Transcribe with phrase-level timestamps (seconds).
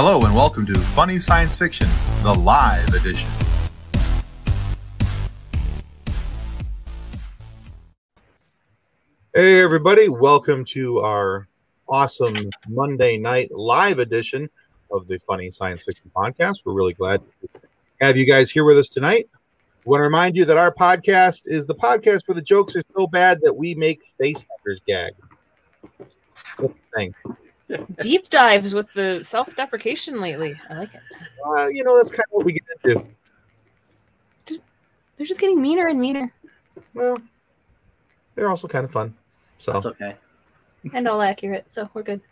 [0.00, 1.88] Hello and welcome to Funny Science Fiction,
[2.22, 3.28] the live edition.
[9.34, 11.48] Hey, everybody, welcome to our
[11.88, 12.36] awesome
[12.68, 14.48] Monday night live edition
[14.92, 16.60] of the Funny Science Fiction Podcast.
[16.64, 17.48] We're really glad to
[18.00, 19.28] have you guys here with us tonight.
[19.84, 22.84] We want to remind you that our podcast is the podcast where the jokes are
[22.96, 25.14] so bad that we make face huggers gag.
[28.00, 30.58] Deep dives with the self deprecation lately.
[30.70, 31.00] I like it.
[31.44, 33.04] Uh, you know, that's kind of what we get into.
[35.16, 36.32] They're just getting meaner and meaner
[36.94, 37.18] Well,
[38.36, 39.14] they're also kind of fun.
[39.58, 40.14] So, That's okay.
[40.94, 41.66] and all accurate.
[41.70, 42.20] So we're good.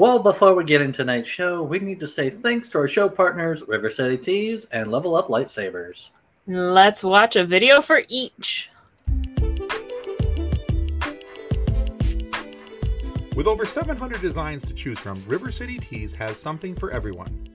[0.00, 3.06] Well, before we get into tonight's show, we need to say thanks to our show
[3.06, 6.08] partners, River City Tees and Level Up Lightsabers.
[6.46, 8.70] Let's watch a video for each.
[13.40, 17.48] With over 700 designs to choose from, River City Tees has something for everyone.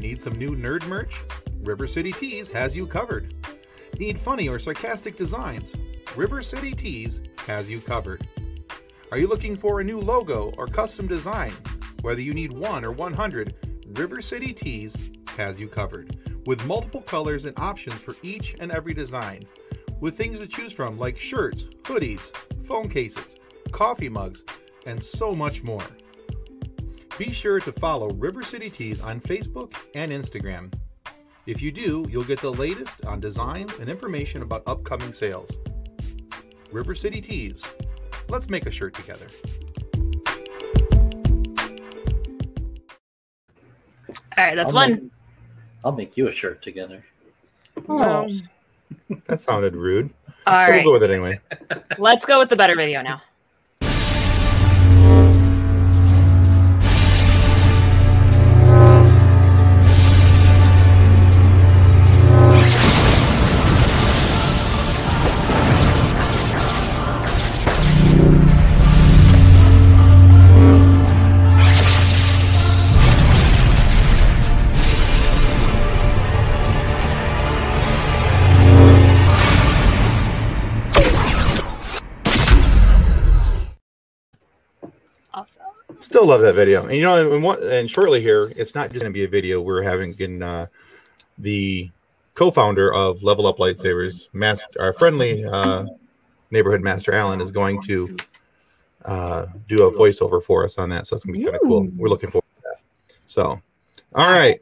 [0.00, 1.22] Need some new nerd merch?
[1.60, 3.32] River City Tees has you covered.
[4.00, 5.72] Need funny or sarcastic designs?
[6.16, 8.26] River City Tees has you covered.
[9.12, 11.52] Are you looking for a new logo or custom design?
[12.00, 13.54] Whether you need one or 100,
[13.96, 16.18] River City Tees has you covered.
[16.46, 19.44] With multiple colors and options for each and every design.
[20.00, 22.34] With things to choose from like shirts, hoodies,
[22.66, 23.36] phone cases,
[23.70, 24.42] coffee mugs,
[24.86, 25.84] and so much more.
[27.18, 30.72] Be sure to follow River City Tees on Facebook and Instagram.
[31.46, 35.50] If you do, you'll get the latest on designs and information about upcoming sales.
[36.70, 37.64] River City Tees.
[38.28, 39.26] Let's make a shirt together.
[44.38, 44.90] All right, that's I'll one.
[44.92, 45.02] Make,
[45.84, 47.04] I'll make you a shirt together.
[47.88, 48.28] Oh.
[49.26, 50.10] that sounded rude.
[50.46, 51.40] All So right, We'll go with it anyway.
[51.98, 53.20] let's go with the better video now.
[86.20, 86.82] Still love that video.
[86.82, 89.28] And you know, and, what, and shortly here, it's not just going to be a
[89.28, 89.62] video.
[89.62, 90.66] We're having in uh,
[91.38, 91.90] the
[92.34, 95.86] co-founder of Level Up Lightsabers, Master, our friendly uh,
[96.50, 98.18] neighborhood master Alan, is going to
[99.06, 101.06] uh, do a voiceover for us on that.
[101.06, 101.88] So it's going to be kind of cool.
[101.96, 103.14] We're looking forward to that.
[103.24, 103.58] So,
[104.14, 104.60] all right.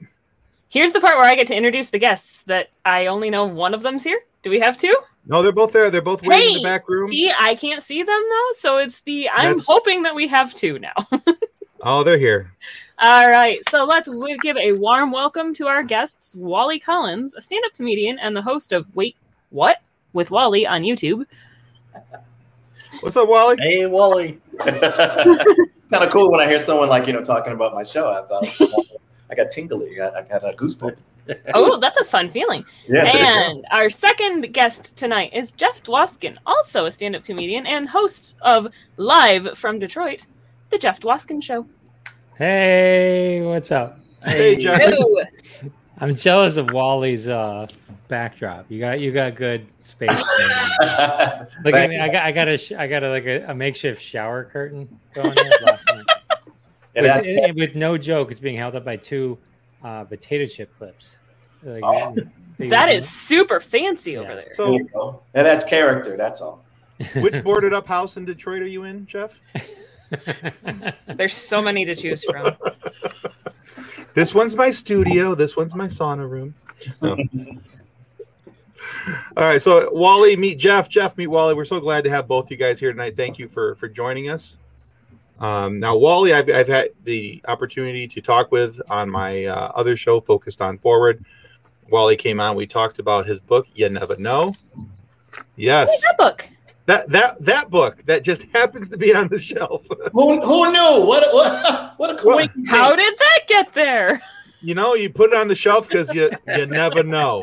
[0.68, 3.74] Here's the part where I get to introduce the guests that I only know one
[3.74, 4.20] of them's here.
[4.44, 4.96] Do we have two?
[5.26, 5.90] No, they're both there.
[5.90, 7.08] They're both waiting in the back room.
[7.08, 10.54] See, I can't see them though, so it's the I'm That's- hoping that we have
[10.54, 10.94] two now.
[11.82, 12.52] Oh, they're here.
[12.98, 14.08] All right, so let's
[14.42, 18.72] give a warm welcome to our guests, Wali Collins, a stand-up comedian and the host
[18.72, 19.16] of Wait
[19.50, 19.78] What
[20.12, 21.24] with Wali on YouTube.
[23.00, 23.56] What's up, Wali?
[23.60, 24.40] Hey, Wali.
[24.58, 28.10] kind of cool when I hear someone like you know talking about my show.
[28.10, 28.86] I thought
[29.30, 30.00] I got tingly.
[30.00, 30.96] I, I got a goosebump.
[31.54, 32.64] Oh, that's a fun feeling.
[32.88, 33.14] Yes.
[33.14, 38.66] And our second guest tonight is Jeff Dwoskin, also a stand-up comedian and host of
[38.96, 40.26] Live from Detroit,
[40.70, 41.66] the Jeff Dwoskin Show.
[42.36, 44.00] Hey, what's up?
[44.24, 44.80] Hey, Jeff.
[44.80, 45.22] Hello.
[45.98, 47.66] I'm jealous of Wali's uh
[48.08, 48.66] backdrop.
[48.68, 50.26] You got you got good space.
[50.38, 50.48] there.
[51.64, 51.98] Look at me.
[51.98, 54.88] I got I got a sh- I got a, like a, a makeshift shower curtain
[55.14, 55.78] going there.
[56.94, 59.38] With, that's- and with no joke, it's being held up by two
[59.84, 61.20] uh, potato chip clips.
[61.62, 62.16] Like, Oh.
[62.58, 64.48] That is super fancy over there.
[64.52, 64.74] So,
[65.34, 66.16] and that's character.
[66.16, 66.64] That's all.
[67.14, 69.38] which boarded up house in Detroit are you in, Jeff?
[71.16, 72.56] There's so many to choose from.
[74.14, 75.36] This one's my studio.
[75.36, 76.52] This one's my sauna room.
[77.00, 77.16] No.
[79.36, 80.88] All right, so Wali, meet Jeff.
[80.88, 81.54] Jeff, meet Wali.
[81.54, 83.16] We're so glad to have both you guys here tonight.
[83.16, 84.58] Thank you for for joining us.
[85.38, 89.96] Um, now, Wali, I've, I've had the opportunity to talk with on my uh, other
[89.96, 91.24] show, focused on forward.
[91.88, 92.56] Wali came on.
[92.56, 93.68] We talked about his book.
[93.74, 94.54] You never know.
[95.54, 96.48] Yes, That book.
[96.88, 99.86] That that that book that just happens to be on the shelf.
[100.12, 101.04] Who, who knew?
[101.04, 102.70] What what what a coincidence!
[102.70, 104.22] How did that get there?
[104.60, 107.42] you know, you put it on the shelf because you you never know.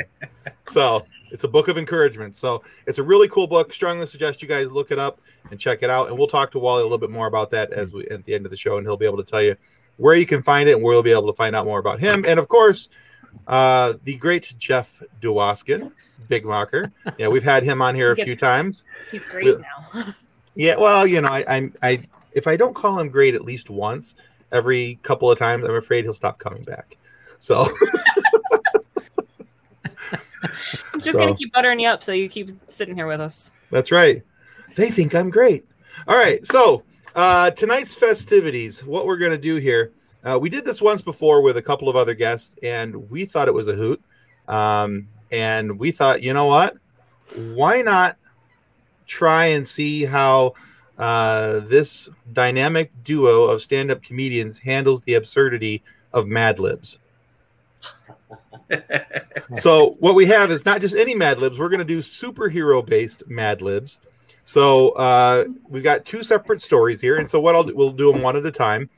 [0.70, 2.36] So it's a book of encouragement.
[2.36, 3.72] So it's a really cool book.
[3.72, 5.22] Strongly suggest you guys look it up
[5.52, 6.10] and check it out.
[6.10, 8.34] And we'll talk to Wali a little bit more about that as we at the
[8.34, 9.56] end of the show, and he'll be able to tell you
[9.98, 12.00] where you can find it and where you'll be able to find out more about
[12.00, 12.26] him.
[12.28, 12.90] And of course,
[13.48, 15.92] uh, the great Jeff Dwoskin,
[16.28, 16.92] Big Mocker.
[17.18, 18.84] Yeah, we've had him on here a gets- few times.
[19.12, 20.14] He's great now.
[20.58, 22.00] Yeah, well, you know, I, I, I,
[22.32, 24.16] if I don't call him great at least once,
[24.54, 26.96] every couple of times, I'm afraid he'll stop coming back.
[27.40, 27.68] So
[29.84, 30.50] I'm
[30.94, 33.52] just So- gonna keep buttering you up so you keep sitting here with us.
[33.72, 34.24] that's right.
[34.76, 35.66] They think I'm great.
[36.08, 36.46] All right.
[36.48, 36.84] So
[37.16, 39.92] uh, tonight's festivities, what we're going to do here,
[40.24, 43.48] uh, we did this once before with a couple of other guests, and we thought
[43.48, 44.02] it was a hoot.
[44.48, 46.78] Um, and we thought, you know what?
[47.36, 48.16] Why not
[49.06, 50.54] try and see how
[50.98, 55.84] uh, this dynamic duo of stand up comedians handles the absurdity
[56.14, 57.00] of Mad Libs?
[59.60, 61.60] so what we have is not just any Mad Libs.
[61.60, 64.00] We're going to do superhero based Mad Libs.
[64.46, 68.12] So uh, we've got two separate stories here, and so what I'll do, we'll do
[68.14, 68.90] them one at a time,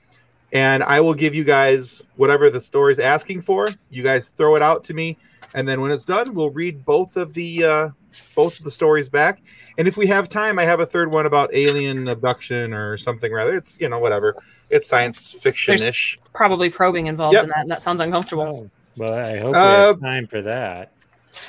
[0.54, 3.70] and I will give you guys whatever the story's asking for.
[3.90, 5.18] You guys throw it out to me,
[5.54, 7.90] and then when it's done, we'll read both of the uh,
[8.36, 9.42] both of the stories back.
[9.78, 13.32] And if we have time, I have a third one about alien abduction or something
[13.32, 13.56] rather.
[13.56, 14.36] It's you know whatever.
[14.70, 16.20] It's science fiction ish.
[16.34, 17.44] Probably probing involved Yep.
[17.44, 18.70] in that, and that sounds uncomfortable.
[18.70, 20.92] Oh, well, I hope we Uh, have time for that.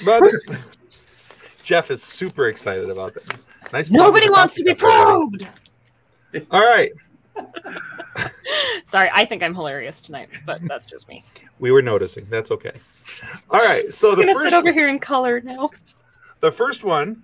[0.05, 0.23] But
[1.65, 3.25] Jeff is super excited about that.
[3.73, 3.91] Nice.
[3.91, 5.49] Nobody wants to be probed.
[6.51, 6.93] All right,
[8.85, 11.25] Sorry, I think I'm hilarious tonight, but that's just me.
[11.59, 12.25] we were noticing.
[12.31, 12.73] That's okay.
[13.51, 15.71] All right, so I'm the gonna first sit over here in color now.
[16.41, 17.23] the first one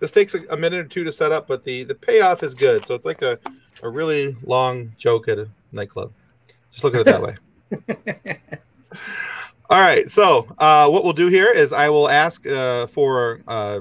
[0.00, 2.54] this takes a, a minute or two to set up but the the payoff is
[2.54, 3.38] good so it's like a,
[3.82, 6.10] a really long joke at a nightclub
[6.72, 7.36] just look at it that way
[9.70, 13.80] all right so uh, what we'll do here is i will ask uh, for uh,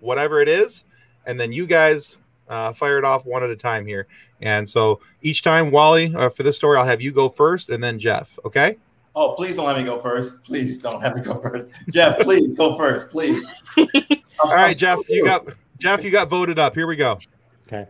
[0.00, 0.84] whatever it is
[1.26, 2.18] and then you guys
[2.48, 4.06] uh, fire it off one at a time here
[4.42, 7.82] and so each time wali uh, for this story i'll have you go first and
[7.82, 8.76] then jeff okay
[9.16, 10.44] Oh, please don't let me go first.
[10.44, 11.72] Please don't have me go first.
[11.90, 13.44] Jeff, please go first, please.
[13.76, 15.46] all right jeff you got
[15.78, 17.18] jeff you got voted up here we go
[17.66, 17.88] Okay.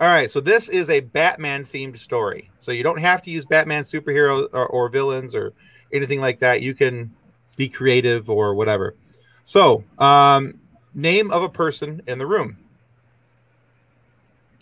[0.00, 2.50] All right, so this is a Batman themed story.
[2.58, 5.52] So you don't have to use Batman superheroes or, or villains or
[5.92, 6.62] anything like that.
[6.62, 7.14] You can
[7.56, 8.96] be creative or whatever.
[9.44, 10.58] So, um,
[10.94, 12.56] name of a person in the room.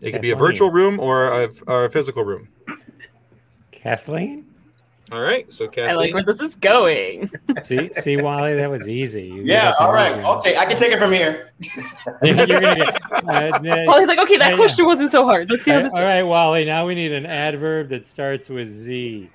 [0.02, 2.48] It could be a virtual room or a, or a physical room.
[3.70, 4.46] Kathleen?
[5.10, 5.90] All right, so Kathleen.
[5.90, 7.30] I like where this is going.
[7.62, 9.24] See, see, Wali, that was easy.
[9.24, 10.12] You Yeah, all right.
[10.12, 10.38] easy one.
[10.38, 11.50] Okay, I can take it from here.
[12.22, 14.56] You're gonna get, uh, ne- Well, he's like, okay, that Yeah, yeah.
[14.56, 15.50] question wasn't so hard.
[15.50, 15.92] Let's see how this.
[15.92, 15.98] goes.
[16.00, 16.64] all right, Wali.
[16.64, 19.28] Now we need an adverb that starts with Z.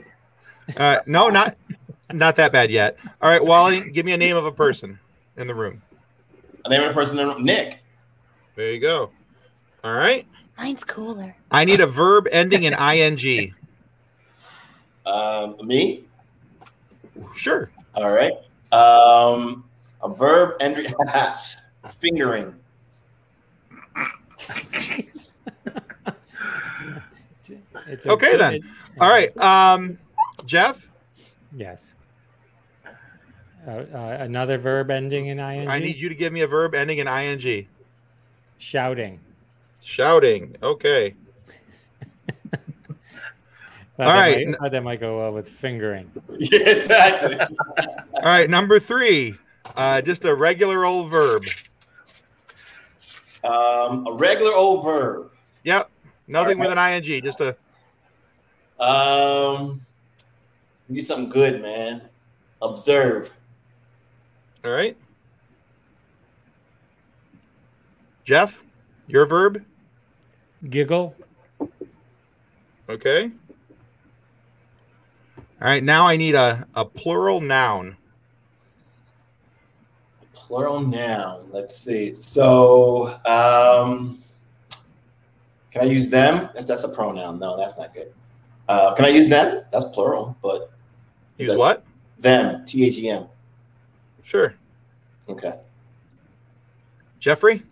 [0.75, 1.58] uh, no, not
[2.12, 2.98] not that bad yet.
[3.22, 5.00] All right, Wali, give me a name of a person
[5.38, 5.81] in the room.
[6.63, 7.80] The name of a person, in the room, Nick.
[8.56, 9.12] There you go.
[9.84, 10.25] All right.
[10.57, 11.36] Mine's cooler.
[11.51, 13.54] I need a verb ending in ing.
[15.06, 16.04] Um, me.
[17.33, 17.71] Sure.
[17.95, 18.33] All right.
[18.74, 19.63] Um,
[20.04, 20.75] a verb and
[22.01, 22.54] fingering.
[27.88, 28.60] It's a Okay, good- then.
[29.00, 29.36] All right.
[29.39, 29.98] Um,
[30.45, 30.86] Jeff,
[31.56, 31.95] Yes.
[33.65, 35.68] Uh, uh, another verb ending in ing.
[35.69, 37.68] I need you to give me a verb ending in ing.
[38.57, 39.19] shouting.
[39.88, 40.54] Shouting.
[40.62, 41.16] Okay.
[42.51, 42.60] Thought
[44.00, 46.12] All that might- thought that might go well with fingering.
[46.38, 47.38] Yeah, exactly.
[48.16, 48.50] All right.
[48.50, 49.36] Number three.
[49.77, 51.46] Uh, just a regular old verb.
[53.46, 55.32] Um, a regular old verb.
[55.63, 55.89] Yep.
[56.27, 57.24] Nothing with an ing.
[57.24, 57.56] Just a.
[58.84, 59.82] Um,
[60.91, 62.01] do something good, man.
[62.62, 63.32] Observe.
[64.65, 64.98] All right.
[68.25, 68.62] Jeff,
[69.08, 69.63] your verb.
[70.70, 71.16] Giggle.
[72.90, 73.32] Okay.
[75.62, 75.84] All right.
[75.84, 77.98] Now I need a, a plural noun.
[80.34, 81.48] Plural noun.
[81.52, 82.16] Let's see.
[82.16, 84.20] So, um,
[85.72, 86.50] can I use them?
[86.54, 87.40] That's, that's a pronoun.
[87.40, 88.14] No, that's not good.
[88.68, 89.64] Uh, can I use them?
[89.72, 90.72] That's plural, but
[91.38, 91.84] Use what?
[92.20, 92.66] them.
[92.66, 93.28] T H E M.
[94.24, 94.56] Sure.
[95.30, 95.54] Okay.
[97.20, 97.64] Jeffrey.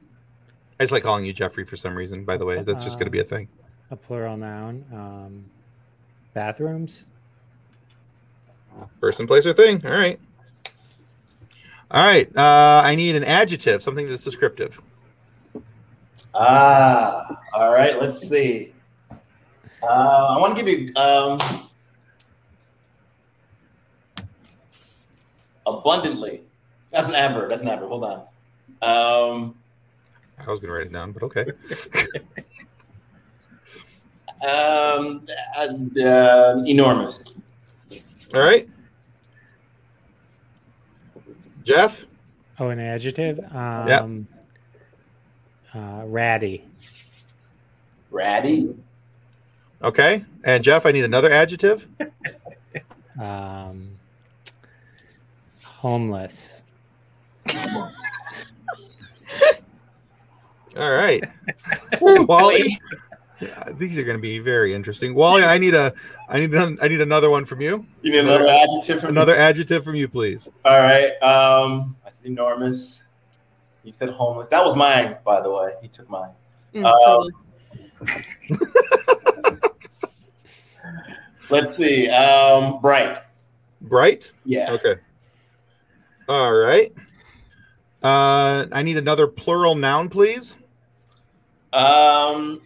[0.79, 2.25] I just like calling you Jeffrey for some reason.
[2.25, 3.48] By the way, that's just going to be a thing.
[3.91, 4.84] A plural noun.
[4.91, 5.46] Um,
[6.34, 7.08] bathrooms.
[9.00, 9.86] Person, place, or thing.
[9.86, 10.20] All right.
[11.91, 12.36] All right.
[12.36, 14.82] Uh, I need an adjective, something that's descriptive.
[16.34, 17.98] Ah, all right.
[18.01, 18.74] Let's see.
[19.82, 21.39] Uh, I want to give you um,
[25.65, 26.41] abundantly.
[26.91, 27.50] That's an adverb.
[27.50, 27.89] That's an adverb.
[27.89, 28.22] Hold on.
[28.82, 29.55] Um,
[30.38, 31.46] I was going to write it down, but okay.
[34.48, 35.25] um,
[35.58, 37.34] and, uh, enormous.
[38.34, 38.70] All right.
[41.63, 42.06] Jeff.
[42.60, 43.39] Oh, an adjective.
[43.54, 44.27] Um,
[45.74, 46.63] uh, ratty.
[48.12, 48.75] Ratty.
[49.82, 50.24] Okay.
[50.44, 51.88] And Jeff, I need another adjective.
[53.18, 53.92] Um,
[55.63, 56.63] homeless.
[60.75, 61.24] All right.
[62.01, 62.79] Wali,
[63.39, 65.13] yeah, these are going to be very interesting.
[65.15, 65.94] Wali, I need a,
[66.29, 67.86] I need, an- I need another one from you.
[68.01, 70.50] You need another adjective from Another adjective from you, please.
[70.65, 71.12] All right.
[71.22, 73.03] Um, that's enormous.
[73.84, 74.48] You said homeless.
[74.50, 75.74] That was mine, by the way.
[75.82, 76.32] He took mine.
[76.74, 77.32] Mm, Um,
[78.01, 78.25] totally.
[81.50, 82.10] Let's see.
[82.10, 83.20] Um, bright.
[83.82, 84.32] Bright.
[84.46, 84.72] Yeah.
[84.72, 84.96] Okay.
[86.27, 86.91] All right.
[88.01, 90.55] Uh, I need another plural noun, please.
[91.75, 92.62] Um,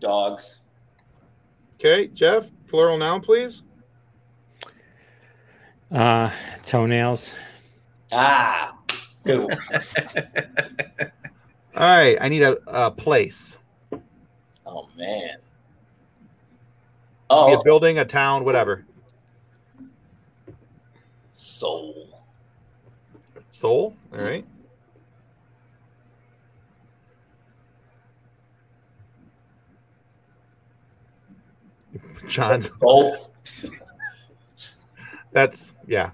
[0.00, 0.62] dogs.
[1.76, 3.62] Okay, Jeff, plural noun, please.
[5.92, 6.30] Uh,
[6.64, 7.32] toenails.
[8.12, 8.76] Ah,
[9.24, 9.58] good one.
[11.76, 13.56] All right, I need a, a place.
[14.66, 15.38] Oh man.
[17.30, 18.84] Oh, a building, a town, whatever.
[21.32, 22.08] soul.
[23.52, 23.94] Soul.
[24.12, 24.44] All right.
[32.30, 32.70] John's.
[32.80, 33.32] Soul.
[35.32, 36.10] That's yeah.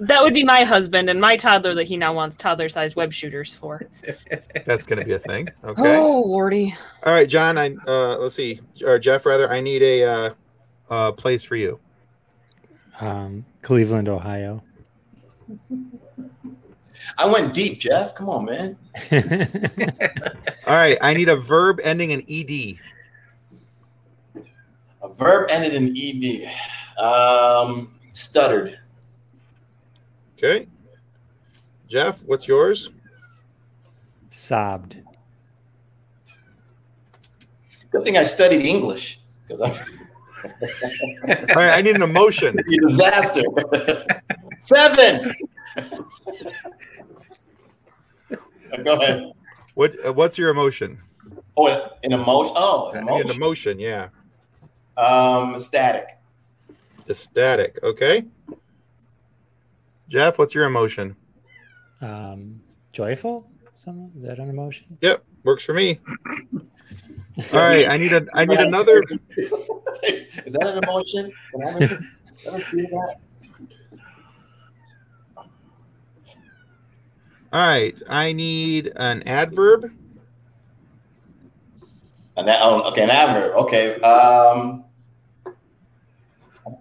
[0.00, 3.52] That would be my husband and my toddler that he now wants toddler-sized web shooters
[3.52, 3.82] for.
[4.64, 5.48] That's going to be a thing.
[5.64, 5.96] Okay.
[5.96, 6.74] Oh lordy!
[7.02, 7.58] All right, John.
[7.58, 9.50] I uh, let's see, or Jeff rather.
[9.50, 10.30] I need a uh,
[10.88, 11.80] uh, place for you.
[13.00, 14.62] Um, Cleveland, Ohio.
[17.16, 18.14] I went deep, Jeff.
[18.14, 18.76] Come on, man.
[20.66, 22.78] All right, I need a verb ending in ed.
[25.08, 27.02] A verb ended in ed.
[27.02, 28.78] Um, stuttered.
[30.36, 30.66] Okay.
[31.88, 32.90] Jeff, what's yours?
[34.28, 34.96] Sobbed.
[37.90, 39.70] Good thing I studied English because I'm
[40.44, 42.56] All right, I need an emotion.
[42.82, 43.42] disaster.
[44.58, 45.34] Seven.
[48.84, 49.32] Go ahead.
[49.74, 51.00] What uh, What's your emotion?
[51.56, 51.66] Oh,
[52.04, 52.52] an emotion.
[52.56, 53.36] Oh, an I need an emotion.
[53.36, 53.78] emotion.
[53.80, 54.08] Yeah.
[54.98, 56.18] Um, static.
[57.08, 57.78] Ecstatic.
[57.82, 58.24] Okay.
[60.08, 61.16] Jeff, what's your emotion?
[62.00, 62.60] Um,
[62.92, 63.48] joyful.
[63.76, 64.98] Something is that an emotion?
[65.00, 66.00] Yep, works for me.
[67.52, 69.02] All right, I need a I need another.
[69.36, 71.32] Is that an emotion?
[71.52, 72.00] Can I ever,
[72.46, 73.16] ever feel that?
[77.52, 79.84] All right, I need an adverb.
[82.36, 83.54] An, oh, okay, an adverb.
[83.56, 84.00] Okay.
[84.00, 84.84] Um,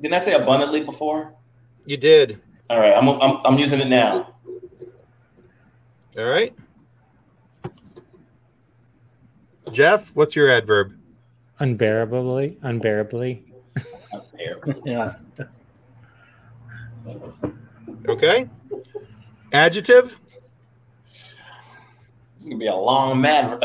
[0.01, 1.33] didn't I say abundantly before?
[1.85, 2.41] You did.
[2.69, 4.33] All right, I'm, I'm, I'm using it now.
[6.17, 6.53] All right.
[9.71, 10.93] Jeff, what's your adverb?
[11.59, 12.57] Unbearably.
[12.61, 13.43] Unbearably.
[14.37, 14.59] There.
[14.85, 15.15] Yeah.
[18.07, 18.49] Okay.
[19.53, 20.19] Adjective.
[22.35, 23.59] This is gonna be a long man.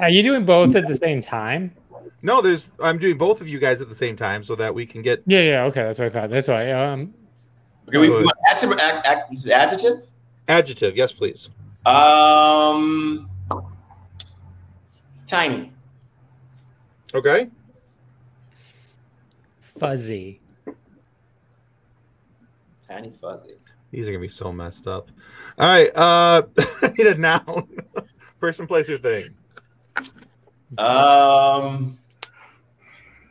[0.00, 1.72] Are you doing both at the same time?
[2.22, 2.72] No, there's.
[2.80, 5.22] I'm doing both of you guys at the same time so that we can get.
[5.26, 5.64] Yeah, yeah.
[5.64, 6.30] Okay, that's what I thought.
[6.30, 6.70] That's why.
[6.72, 7.14] Um,
[7.90, 10.02] Can we, adjective, ad- ad- adjective?
[10.48, 10.96] Adjective.
[10.96, 11.50] Yes, please.
[11.84, 13.30] Um,
[15.26, 15.72] tiny.
[17.14, 17.48] Okay.
[19.78, 20.40] fuzzy.
[22.88, 23.54] Tiny fuzzy.
[23.90, 25.10] These are gonna be so messed up.
[25.58, 25.94] All right.
[25.96, 26.42] Uh,
[26.82, 27.68] I need a noun.
[28.40, 29.30] Person, place, or thing.
[30.78, 31.98] Um,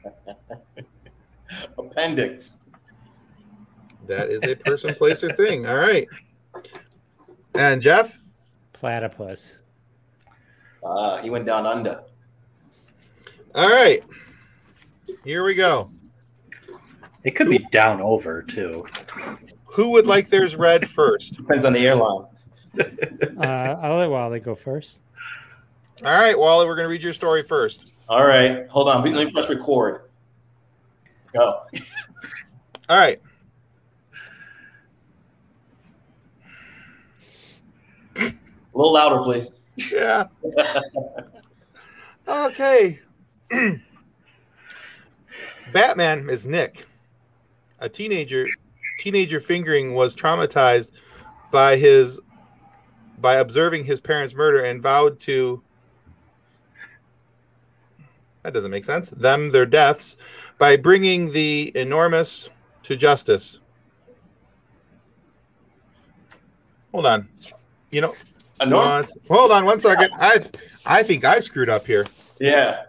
[1.77, 2.58] appendix.
[4.08, 5.65] That is a person, place, or thing.
[5.65, 6.08] All right.
[7.56, 8.18] And Jeff.
[8.74, 9.62] Platypus.
[10.84, 12.04] Uh, he went down under.
[13.56, 14.04] All right.
[15.24, 15.92] Here we go.
[17.24, 18.86] It could be down over too.
[19.65, 21.38] Who would like theirs read first?
[21.38, 22.27] Depends on the airline.
[22.77, 24.98] Uh, I'll let Wali go first.
[26.04, 27.94] All right, Wali, we're gonna read your story first.
[28.10, 29.02] All right, hold on.
[29.02, 30.10] Let me press record.
[31.34, 31.62] Go.
[32.90, 33.22] All right.
[38.18, 38.34] A
[38.74, 39.52] little louder, please.
[39.92, 40.25] Yeah.
[42.28, 43.00] okay.
[45.74, 46.86] Batman is Nick.
[47.80, 48.46] A teenager
[49.00, 50.92] teenager fingering was traumatized
[51.52, 52.20] by his
[53.20, 55.64] by observing his parents' murder and vowed to
[58.46, 59.10] that doesn't make sense.
[59.10, 60.18] Them their deaths
[60.60, 62.48] by bringing the enormous
[62.84, 63.60] to justice.
[66.92, 67.28] Hold on.
[67.90, 68.14] You know,
[68.62, 69.16] Enormous.
[69.16, 70.12] once- hold on one second.
[70.16, 70.46] I
[70.86, 72.06] I think I screwed up here.
[72.40, 72.84] Yeah.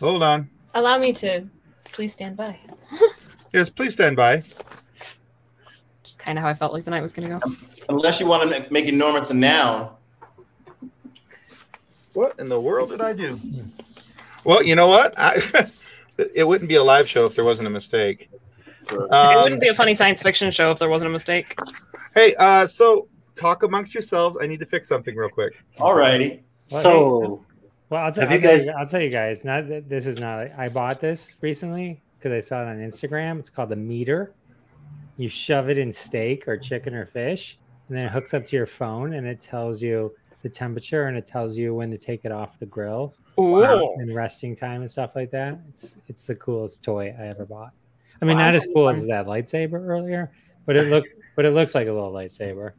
[0.00, 0.50] Hold on.
[0.74, 1.46] Allow me to
[1.92, 2.58] please stand by.
[3.54, 4.42] Yes, please stand by.
[6.02, 7.40] Just kind of how I felt like the night was going to go.
[7.44, 7.58] Um,
[7.90, 9.90] unless you want to make enormous a noun.
[12.14, 13.38] What in the world did I do?
[14.44, 15.14] Well, you know what?
[15.18, 15.40] I,
[16.34, 18.28] it wouldn't be a live show if there wasn't a mistake.
[18.90, 21.56] it Um, wouldn't be a funny science fiction show if there wasn't a mistake.
[22.14, 24.36] hey, uh, so talk amongst yourselves.
[24.40, 25.52] I need to fix something real quick.
[25.78, 26.40] Alrighty.
[26.70, 27.44] Well, So,
[27.90, 29.44] Well, I'll, t- Have I'll, you tell guys- you, I'll tell you guys.
[29.44, 30.48] Not that this is not.
[30.58, 33.38] I bought this recently because I saw it on Instagram.
[33.38, 34.32] It's called the MEATER.
[35.18, 37.58] You shove it in steak or chicken or fish,
[37.88, 41.16] and then it hooks up to your phone, and it tells you the temperature, and
[41.16, 43.94] it tells you when to take it off the grill Ooh.
[43.98, 45.58] and resting time and stuff like that.
[45.68, 47.72] It's it's the coolest toy I ever bought.
[48.20, 50.30] I mean, not as cool as that lightsaber earlier,
[50.66, 52.72] but it look but it looks like a little lightsaber.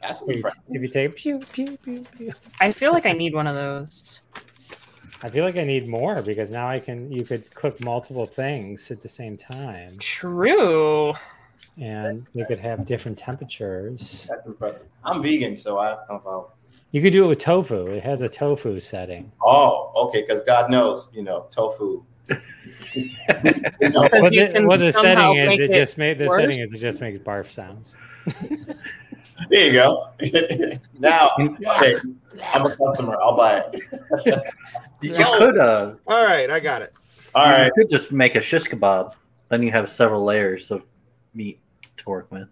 [0.00, 0.60] That's If you, impressive.
[0.70, 2.32] if you take pew pew pew pew.
[2.60, 4.20] I feel like I need one of those.
[5.22, 8.90] I feel like I need more because now I can you could cook multiple things
[8.90, 11.12] at the same time True.
[11.78, 14.26] and you could have different temperatures.
[14.30, 14.86] That's impressive.
[15.04, 16.50] I'm vegan, so I don't know.
[16.92, 17.86] You could do it with tofu.
[17.86, 19.30] It has a tofu setting.
[19.44, 22.02] Oh, okay, because God knows, you know, tofu.
[22.94, 23.08] You
[23.88, 26.40] know, What the, what the setting is, it it just made the worse.
[26.40, 27.96] setting is it just makes barf sounds.
[29.48, 30.08] there you go.
[30.98, 31.96] now, okay,
[32.52, 33.16] I'm a customer.
[33.20, 34.42] I'll buy it.
[35.00, 36.92] you So- could uh, All right, I got it.
[37.34, 37.66] All right.
[37.66, 39.14] you could just make a shish kebab.
[39.48, 40.82] Then you have several layers of
[41.34, 41.60] meat
[41.96, 42.48] to work with,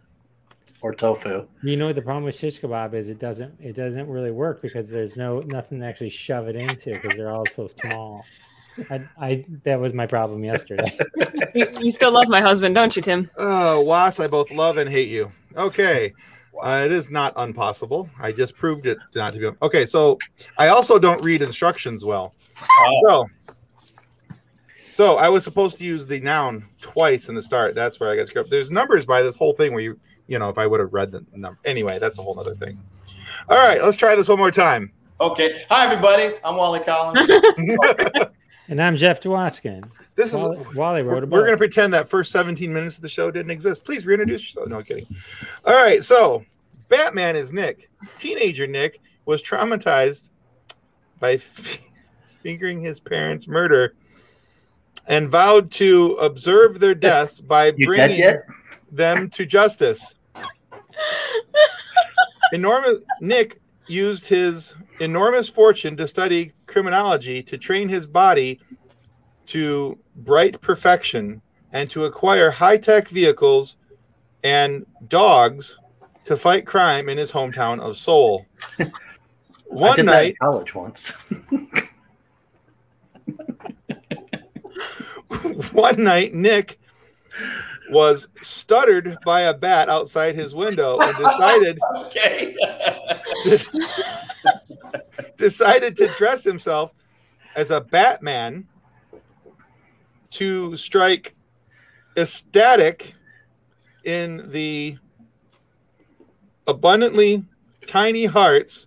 [0.80, 1.46] or tofu.
[1.62, 3.08] You know what the problem with shish kebab is?
[3.08, 6.98] It doesn't it doesn't really work because there's no nothing to actually shove it into
[7.00, 8.24] because they're all so small.
[8.90, 10.96] I, I that was my problem yesterday.
[11.54, 13.30] You, you still love my husband, don't you, Tim?
[13.36, 15.32] Oh, Was, I both love and hate you.
[15.56, 16.12] Okay.
[16.62, 18.08] Uh, it is not impossible.
[18.20, 19.56] I just proved it not to be.
[19.62, 20.18] Okay, so
[20.58, 22.34] I also don't read instructions well.
[23.08, 23.26] So,
[24.90, 27.74] so I was supposed to use the noun twice in the start.
[27.74, 28.50] That's where I got screwed up.
[28.50, 31.10] There's numbers by this whole thing where you, you know, if I would have read
[31.10, 31.58] the number.
[31.64, 32.80] Anyway, that's a whole other thing.
[33.48, 34.92] All right, let's try this one more time.
[35.20, 35.62] Okay.
[35.70, 36.34] Hi, everybody.
[36.44, 37.28] I'm Wali Collins.
[38.68, 39.88] and I'm Jeff Dwoskin.
[40.14, 43.02] This is Wali, Wali wrote a We're going to pretend that first 17 minutes of
[43.02, 43.84] the show didn't exist.
[43.84, 44.68] Please reintroduce yourself.
[44.68, 45.06] No kidding.
[45.64, 46.04] All right.
[46.04, 46.44] So,
[46.88, 47.90] Batman is Nick.
[48.18, 50.28] Teenager Nick was traumatized
[51.20, 51.78] by f-
[52.42, 53.94] fingering his parents' murder
[55.06, 58.46] and vowed to observe their deaths by You dead bringing yet?
[58.92, 60.14] them to justice.
[62.52, 68.60] Enormous Nick used his enormous fortune to study criminology to train his body
[69.46, 71.40] to bright perfection
[71.72, 73.76] and to acquire high-tech vehicles
[74.44, 75.78] and dogs
[76.24, 78.46] to fight crime in his hometown of Seoul.
[79.66, 81.10] One night, college once.
[85.72, 86.78] one night, Nick
[87.90, 92.54] was stuttered by a bat outside his window and decided okay.
[95.36, 96.92] decided to dress himself
[97.56, 98.66] as a Batman
[100.30, 101.34] to strike
[102.16, 103.14] ecstatic
[104.04, 104.98] in the
[106.66, 107.44] abundantly
[107.86, 108.86] tiny hearts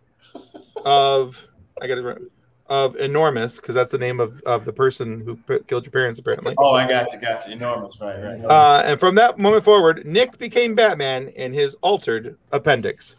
[0.85, 1.45] of
[1.81, 2.30] I got it
[2.71, 6.19] of enormous because that's the name of, of the person who p- killed your parents
[6.19, 6.55] apparently.
[6.57, 7.19] oh, I got you.
[7.19, 7.53] Got you.
[7.53, 7.99] Enormous.
[7.99, 8.15] Right.
[8.17, 8.45] Right.
[8.45, 13.17] Uh, and from that moment forward, Nick became Batman in his altered appendix.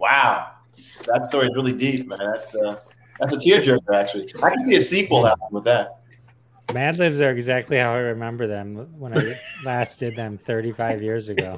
[0.00, 0.50] Wow.
[1.06, 2.18] That story is really deep, man.
[2.18, 2.80] That's uh,
[3.20, 4.28] that's a tearjerker, actually.
[4.42, 6.00] I can see a sequel happening with that.
[6.74, 11.28] Mad Libs are exactly how I remember them when I last did them 35 years
[11.28, 11.56] ago.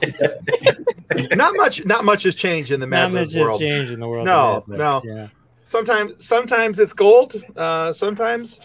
[1.32, 3.60] not much, not much has changed in the Mad Not much Libs has world.
[3.60, 4.26] changed in the world.
[4.26, 5.02] No, of Mad no.
[5.04, 5.28] Yeah.
[5.70, 7.40] Sometimes, sometimes it's gold.
[7.54, 8.58] Uh, sometimes,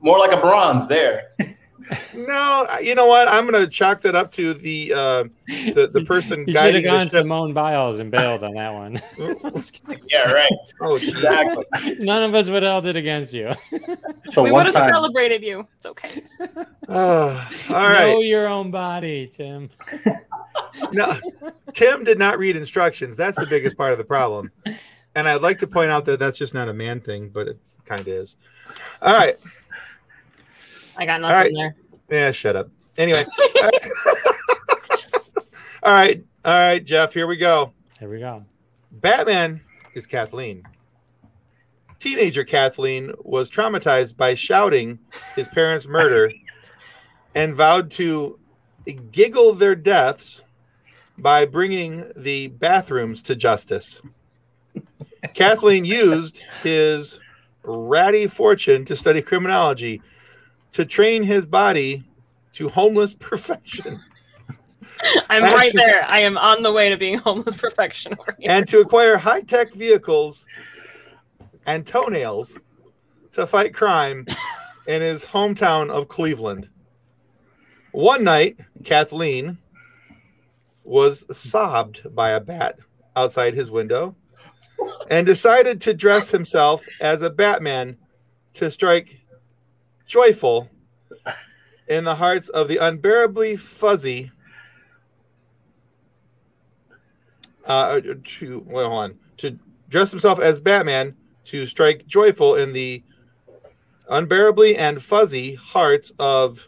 [0.00, 1.34] More like a bronze there.
[2.14, 2.66] no.
[2.80, 3.28] You know what?
[3.28, 6.92] I'm gonna chalk that up to the uh, the the person You should guiding have
[6.92, 7.12] the gone ship.
[7.12, 9.02] Simone Biles and bailed on that one.
[10.08, 10.32] Yeah.
[10.32, 10.50] Right.
[10.80, 10.96] Oh.
[10.96, 11.66] Exactly.
[11.98, 13.52] None of us would have held it against you.
[14.30, 15.66] So we would have time, celebrated you.
[15.76, 16.22] It's okay.
[16.88, 19.68] Ah, all Know your own body, Tim.
[20.92, 21.14] No,
[21.74, 23.16] Tim did not read instructions.
[23.16, 24.50] That's the biggest part of the problem.
[25.16, 27.58] And I'd like to point out that that's just not a man thing, but it
[27.86, 28.36] kind of is.
[29.00, 29.38] All right.
[30.98, 31.74] I got nothing right.
[32.08, 32.26] there.
[32.26, 32.68] Yeah, shut up.
[32.98, 33.24] Anyway.
[35.82, 36.22] all right.
[36.44, 37.72] All right, Jeff, here we go.
[37.98, 38.44] Here we go.
[38.92, 39.62] Batman
[39.94, 40.62] is Kathleen.
[41.98, 44.98] Teenager Kathleen was traumatized by shouting
[45.34, 46.30] his parents' murder
[47.34, 48.38] and vowed to
[49.10, 50.42] giggle their deaths
[51.16, 54.02] by bringing the bathrooms to justice.
[55.34, 57.18] Kathleen used his
[57.62, 60.02] ratty fortune to study criminology
[60.72, 62.04] to train his body
[62.52, 64.00] to homeless perfection
[65.28, 66.06] I'm right there.
[66.08, 68.50] I am on the way to being homeless perfection over here.
[68.50, 70.44] and to acquire high tech vehicles
[71.66, 72.58] and toenails
[73.32, 74.26] to fight crime
[74.86, 76.68] in his hometown of Cleveland.
[77.92, 79.58] One night, Kathleen
[80.84, 82.78] was sobbed by a bat
[83.16, 84.14] outside his window
[85.10, 87.96] and decided to dress himself as a Batman
[88.54, 89.20] to strike
[90.06, 90.68] joyful
[91.88, 94.30] in the hearts of the unbearably fuzzy
[97.66, 99.58] uh, to well, hold on to
[99.88, 103.02] dress himself as Batman to strike joyful in the
[104.08, 106.66] unbearably and fuzzy hearts of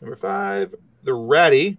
[0.00, 1.78] number five, the ratty.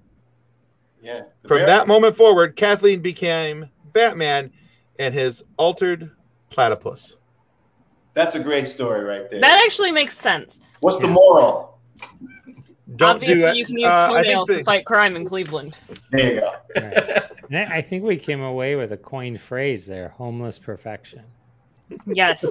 [1.01, 1.23] Yeah.
[1.47, 4.51] From that moment forward, Kathleen became Batman
[4.99, 6.11] and his altered
[6.51, 7.17] platypus.
[8.13, 9.39] That's a great story right there.
[9.39, 10.59] That actually makes sense.
[10.81, 11.79] What's the moral?
[12.95, 15.75] Don't Obviously, do you can use Uh, toenails the- to fight crime in Cleveland.
[16.11, 16.53] There you go.
[16.75, 17.23] Right.
[17.51, 21.23] I I think we came away with a coined phrase there: homeless perfection.
[22.05, 22.43] Yes.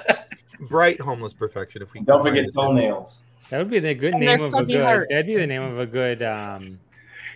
[0.68, 1.82] bright homeless perfection.
[1.82, 3.22] If we Don't forget toenails.
[3.50, 4.80] That would be the good And name of a good.
[4.80, 5.08] hearts.
[5.10, 6.78] That'd be the name of a good um,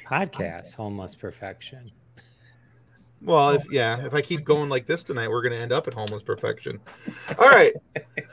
[0.09, 0.75] podcast.
[0.75, 1.91] Homeless perfection.
[3.25, 5.89] Well, if yeah, if I keep going like this tonight, we're going to end up
[5.89, 6.79] at homeless perfection.
[7.39, 7.73] All right,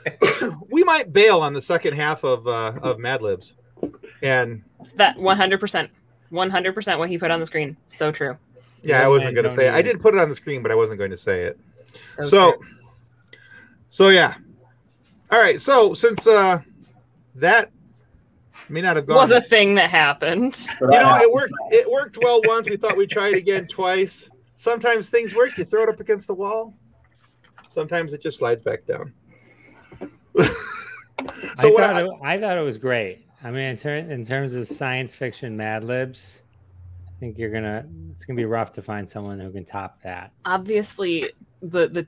[0.70, 3.54] we might bail on the second half of uh, of Mad Libs,
[4.22, 4.62] and
[4.96, 5.88] that 100%.
[6.32, 7.76] 100% what he put on the screen.
[7.90, 8.36] So true.
[8.82, 9.74] yeah, I wasn't going to say it.
[9.74, 11.58] I did put it on the screen, but I wasn't going to say it.
[12.04, 12.58] So, So,
[13.90, 14.34] so yeah.
[15.30, 16.60] All right, so since uh,
[17.34, 17.70] that
[18.68, 20.66] may not have gone, was a thing that happened.
[20.80, 21.54] you know, it worked.
[21.70, 22.68] It worked well once.
[22.68, 24.28] We thought we'd try it again twice.
[24.62, 25.58] Sometimes things work.
[25.58, 26.72] You throw it up against the wall.
[27.70, 29.12] Sometimes it just slides back down.
[30.36, 30.44] so
[31.58, 33.26] I, what thought I, it, I thought it was great.
[33.42, 36.44] I mean, in, ter- in terms of science fiction Mad Libs,
[37.08, 37.84] I think you're gonna.
[38.12, 40.30] It's gonna be rough to find someone who can top that.
[40.44, 42.06] Obviously, the, the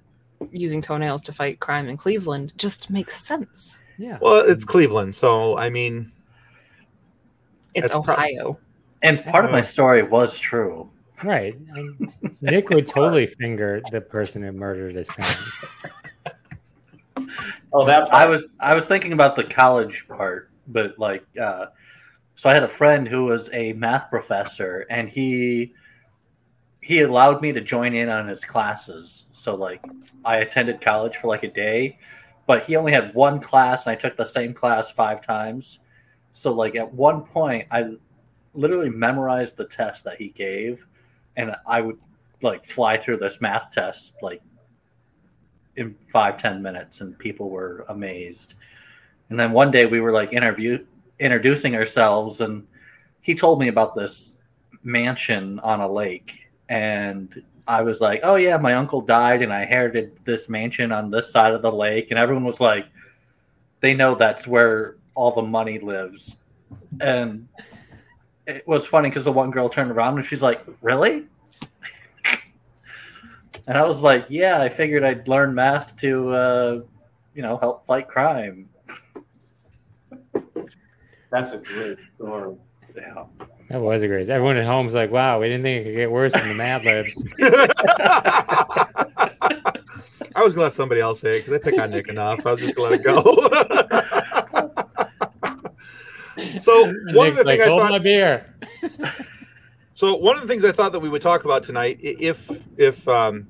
[0.52, 3.82] using toenails to fight crime in Cleveland just makes sense.
[3.98, 4.18] Yeah.
[4.20, 6.12] well, it's Cleveland, so I mean,
[7.74, 8.60] It's That's prob- Ohio.
[9.02, 9.62] And part of my oh.
[9.62, 10.88] story was true.
[11.22, 11.56] Right.
[11.74, 15.64] And Nick would totally finger the person who murdered his parents.
[17.72, 21.66] Oh, that I was I was thinking about the college part, but like, uh,
[22.36, 25.72] so I had a friend who was a math professor, and he
[26.80, 29.24] he allowed me to join in on his classes.
[29.32, 29.84] So like,
[30.24, 31.98] I attended college for like a day,
[32.46, 35.78] but he only had one class, and I took the same class five times.
[36.32, 37.94] So like, at one point, I
[38.52, 40.86] literally memorized the test that he gave,
[41.36, 41.98] and I would
[42.42, 44.42] like fly through this math test like
[45.76, 48.54] in five ten minutes and people were amazed.
[49.30, 50.84] And then one day we were like interview
[51.18, 52.66] introducing ourselves and
[53.22, 54.40] he told me about this
[54.82, 56.34] mansion on a lake
[56.68, 61.10] and i was like oh yeah my uncle died and i inherited this mansion on
[61.10, 62.86] this side of the lake and everyone was like
[63.80, 66.36] they know that's where all the money lives.
[67.00, 67.48] And
[68.46, 71.24] it was funny because the one girl turned around and she's like really
[73.66, 76.80] and I was like, yeah, I figured I'd learn math to, uh,
[77.34, 78.68] you know, help fight crime.
[81.30, 82.56] That's a great story.
[82.94, 83.24] Yeah.
[83.70, 84.28] That was a great.
[84.28, 86.54] Everyone at home home's like, "Wow, we didn't think it could get worse than the
[86.54, 87.24] Mad Libs."
[90.36, 92.46] I was gonna let somebody else say it because I pick on Nick enough.
[92.46, 93.22] I was just gonna let it go.
[96.58, 98.54] so And one of the like, things I thought my beer."
[99.94, 103.06] So one of the things I thought that we would talk about tonight, if if
[103.06, 103.46] um,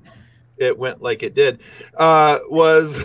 [0.58, 1.60] it went like it did,
[1.96, 3.02] uh, was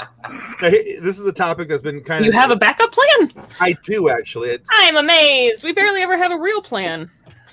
[0.60, 2.34] this is a topic that's been kind You of.
[2.34, 3.32] You have a backup plan?
[3.60, 4.50] I do actually.
[4.50, 5.62] It's I'm amazed.
[5.62, 7.08] We barely ever have a real plan.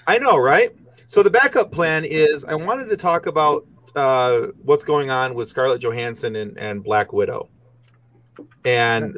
[0.07, 0.75] I know, right?
[1.05, 5.47] So the backup plan is I wanted to talk about uh, what's going on with
[5.47, 7.49] Scarlett Johansson and, and Black Widow,
[8.65, 9.15] and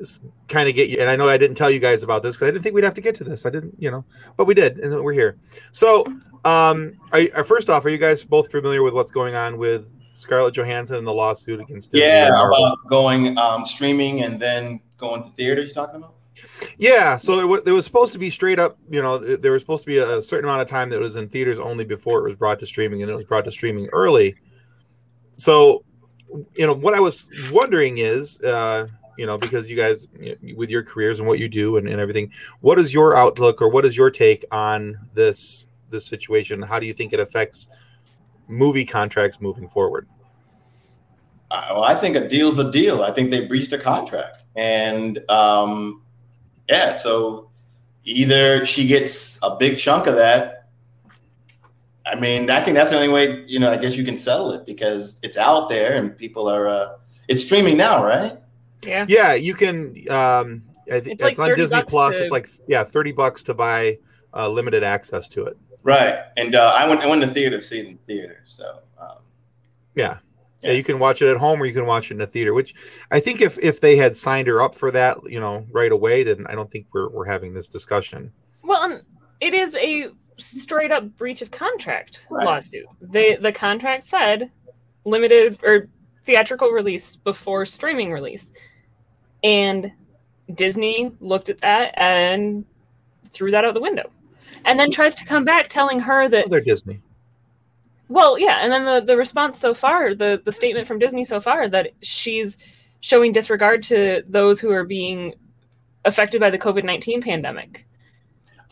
[0.47, 0.97] kind of get you.
[0.99, 2.83] And I know I didn't tell you guys about this because I didn't think we'd
[2.83, 3.45] have to get to this.
[3.45, 4.03] I didn't, you know,
[4.37, 5.37] but we did, and we're here.
[5.71, 6.05] So,
[6.45, 9.85] um, are, are- first off, are you guys both familiar with what's going on with
[10.15, 12.07] Scarlett Johansson and the lawsuit against Disney?
[12.07, 12.57] Yeah, Marvel?
[12.57, 15.69] about going um, streaming and then going to theaters.
[15.69, 16.15] You talking about?
[16.77, 19.51] Yeah, so it was, it was supposed to be straight up, you know, th- there
[19.51, 22.19] was supposed to be a certain amount of time that was in theaters only before
[22.19, 24.35] it was brought to streaming, and it was brought to streaming early.
[25.35, 25.83] So,
[26.55, 30.07] you know, what I was wondering is, uh, you know, because you guys,
[30.55, 33.69] with your careers and what you do and, and everything, what is your outlook or
[33.69, 36.61] what is your take on this this situation?
[36.61, 37.69] How do you think it affects
[38.47, 40.07] movie contracts moving forward?
[41.49, 43.03] Uh, well, I think a deal's a deal.
[43.03, 46.01] I think they breached a contract, and um,
[46.69, 47.49] yeah, so
[48.05, 50.69] either she gets a big chunk of that.
[52.05, 53.43] I mean, I think that's the only way.
[53.47, 56.67] You know, I guess you can settle it because it's out there and people are.
[56.67, 56.97] Uh,
[57.27, 58.40] it's streaming now, right?
[58.85, 59.05] Yeah.
[59.07, 59.95] Yeah, you can.
[60.09, 62.15] Um, I think It's like on Disney Plus.
[62.15, 63.97] to- It's like yeah, thirty bucks to buy
[64.33, 65.57] uh, limited access to it.
[65.83, 66.19] Right.
[66.37, 67.01] And uh, I went.
[67.01, 68.41] I went to theater to see it in theater.
[68.45, 69.17] So um,
[69.95, 70.17] Yeah.
[70.61, 70.75] yeah, Yeah.
[70.77, 72.53] You can watch it at home or you can watch it in the theater.
[72.53, 72.73] Which
[73.11, 76.23] I think if if they had signed her up for that, you know, right away,
[76.23, 78.31] then I don't think we're we're having this discussion.
[78.63, 79.01] Well, um,
[79.39, 82.45] it is a straight up breach of contract Right.
[82.45, 82.85] lawsuit.
[83.01, 84.51] The the contract said
[85.05, 85.87] limited or
[86.25, 88.51] theatrical release before streaming release,
[89.43, 89.91] and
[90.53, 92.65] Disney looked at that and
[93.31, 94.09] threw that out the window,
[94.65, 97.01] and then tries to come back telling her that Oh, they're Disney.
[98.09, 101.39] Well, yeah, and then the the response so far, the the statement from Disney so
[101.39, 102.57] far that she's
[102.99, 105.33] showing disregard to those who are being
[106.05, 107.85] affected by the COVID nineteen pandemic.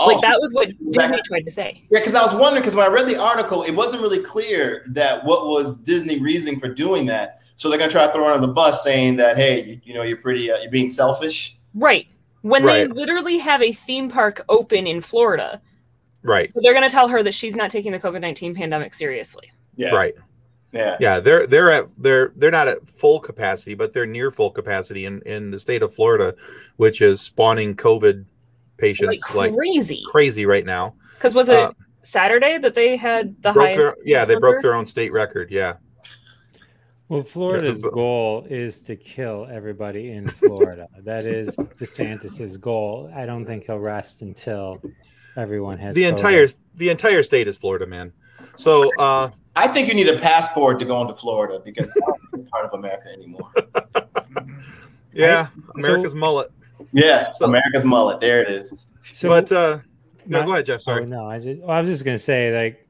[0.01, 0.05] Oh.
[0.07, 1.83] like oh, that was what back- Disney tried to say.
[1.89, 4.85] Yeah, because I was wondering because when I read the article, it wasn't really clear
[4.89, 7.38] that what was Disney reasoning for doing that.
[7.59, 9.93] So they're gonna try to throw her under the bus, saying that hey, you, you
[9.93, 11.57] know, you're pretty, uh, you're being selfish.
[11.73, 12.07] Right.
[12.41, 12.87] When Right.
[12.87, 15.61] they literally have a theme park open in Florida,
[16.23, 16.49] Right.
[16.55, 19.51] they're going to tell her that she's not taking the COVID nineteen pandemic seriously.
[19.75, 20.15] Yeah, Right.
[20.71, 24.51] Yeah, Yeah, they're they're at they're they're not at full capacity, but they're near full
[24.51, 26.35] capacity in in the state of Florida,
[26.77, 28.23] which is spawning COVID
[28.77, 30.01] patients Like like, crazy.
[30.09, 30.93] crazy right now.
[31.15, 31.71] Because was it Uh,
[32.03, 33.79] Saturday that they had the Broke highest?
[33.79, 34.51] their, yeah, they number?
[34.51, 35.51] broke their own state record.
[35.51, 35.73] Yeah.
[37.09, 40.87] Well, Florida's but- goal is to kill everybody in Florida.
[40.99, 43.11] that is DeSantis's goal.
[43.15, 44.79] I don't think he'll rest until
[45.35, 46.09] everyone has the COVID.
[46.09, 48.13] entire the entire state is Florida, man.
[48.55, 52.49] So uh I think you need a passport to go into Florida because I don't
[52.51, 53.51] part of America anymore.
[55.13, 56.51] yeah, America's mullet.
[56.93, 58.19] Yeah, So- America's mullet.
[58.19, 58.73] There it is.
[59.13, 59.79] So, but uh
[60.25, 60.81] no, my- go ahead, Jeff.
[60.81, 61.05] Oh, Sorry.
[61.05, 62.85] no, I just well, I was just gonna say like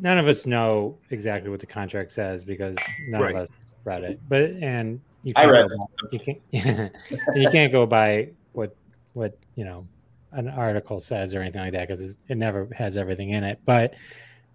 [0.00, 2.76] none of us know exactly what the contract says because
[3.08, 3.34] none Right.
[3.34, 3.48] of us
[3.84, 4.20] read it.
[4.28, 6.92] But and you can't read by, you can't
[7.34, 8.74] you can't go by what
[9.14, 9.86] what you know
[10.32, 13.58] an article says or anything like that because it never has everything in it.
[13.64, 13.94] But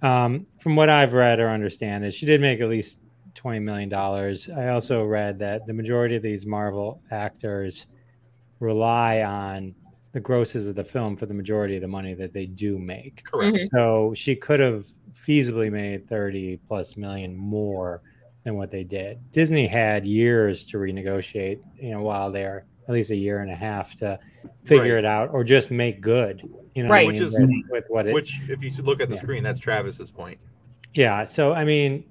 [0.02, 3.00] um, from what I've read or understand, is she did make at least
[3.36, 4.50] twenty million dollars.
[4.50, 7.86] I also read that the majority of these Marvel actors
[8.60, 9.76] rely on
[10.14, 13.24] the grosses of the film for the majority of the money that they do make.
[13.26, 13.56] Correct.
[13.58, 13.70] Mhm.
[13.72, 18.02] So she could have feasibly made 30 plus million more
[18.44, 19.20] than what they did.
[19.32, 23.56] Disney had years to renegotiate, you know, while they're at least a year and a
[23.56, 24.18] half to
[24.64, 25.00] figure Right.
[25.00, 26.42] it out or just make good,
[26.74, 27.08] you know, what I Right.
[27.10, 29.22] mean, Which is- with, with what it, Which if you look at the Yeah.
[29.22, 30.38] screen, that's Travis's point.
[30.94, 31.26] yeah.
[31.26, 32.06] So, I mean,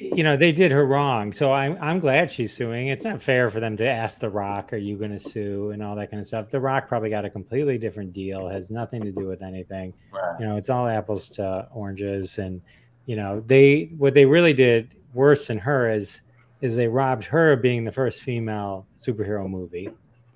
[0.00, 1.32] you know, they did her wrong.
[1.32, 2.88] So I'm, I'm glad she's suing.
[2.88, 5.82] It's not fair for them to ask The Rock, are you going to sue and
[5.82, 6.50] all that kind of stuff.
[6.50, 9.92] The Rock probably got a completely different deal, has nothing to do with anything.
[10.12, 10.40] Right.
[10.40, 12.60] you know it's all apples to oranges and
[13.06, 16.20] you know they what they really did worse than her is
[16.60, 19.90] is they robbed her of being the first female superhero movie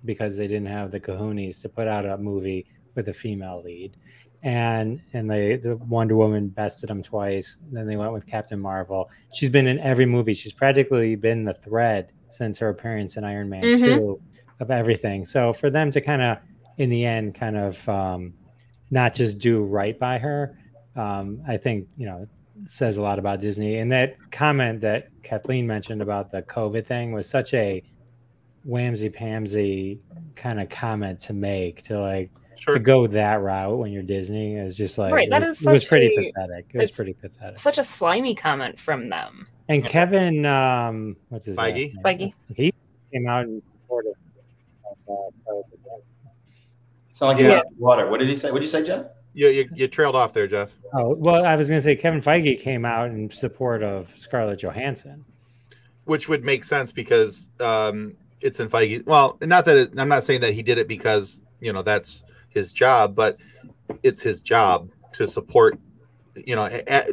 [0.05, 3.97] because they didn't have the kahunas to put out a movie with a female lead
[4.43, 9.11] and and they the wonder woman bested them twice then they went with captain marvel
[9.33, 13.49] she's been in every movie she's practically been the thread since her appearance in iron
[13.49, 13.97] man Mhm.
[13.99, 14.21] 2
[14.61, 16.39] of everything so for them to kind of
[16.77, 18.33] in the end kind of um,
[18.91, 20.57] not just do right by her.
[20.97, 22.27] Um, I think you know
[22.67, 23.77] says a lot about Disney.
[23.79, 27.83] And that comment that Kathleen mentioned about the COVID thing was such a
[28.67, 29.99] whamsy pamsy
[30.37, 32.75] kind of comment to make to like Sure.
[32.75, 35.71] to go that route when you're Disney is just like Right, it was, is it
[35.71, 36.67] was pretty a- pathetic.
[36.75, 37.59] It was pretty pathetic.
[37.59, 39.47] Such a slimy comment from them.
[39.69, 41.95] And Kevin, um, what's his last Feige?
[41.95, 42.03] name?
[42.05, 42.33] Feige.
[42.57, 42.73] He
[43.13, 44.13] came out and sort of.
[45.09, 45.13] Uh,
[47.13, 47.57] Sound like you Yeah.
[47.57, 48.09] got water.
[48.09, 48.51] What did he say?
[48.51, 49.07] What did you say, Jeff?
[49.35, 50.75] You, you you trailed off there, Jeff.
[50.95, 54.61] oh well, I was going to say Kevin Feige came out in support of Scarlett
[54.61, 55.25] Johansson.
[56.05, 59.05] which would make sense because um, it's in Feige.
[59.07, 62.25] Well, not that it, I'm not saying that he did it because you know that's
[62.49, 63.39] his job, but
[64.03, 65.79] it's his job to support.
[66.35, 66.69] You know,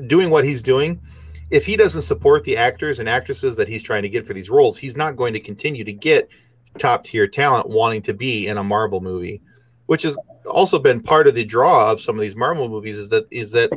[0.08, 1.02] doing what he's doing.
[1.50, 4.50] If he doesn't support the actors and actresses that he's trying to get for these
[4.50, 6.30] roles, he's not going to continue to get
[6.78, 9.42] top tier talent wanting to be in a Marvel movie,
[9.86, 10.18] which has
[10.50, 12.98] also been part of the draw of some of these Marvel movies.
[12.98, 13.72] Is that is that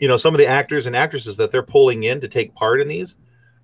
[0.00, 2.80] you know some of the actors and actresses that they're pulling in to take part
[2.80, 3.16] in these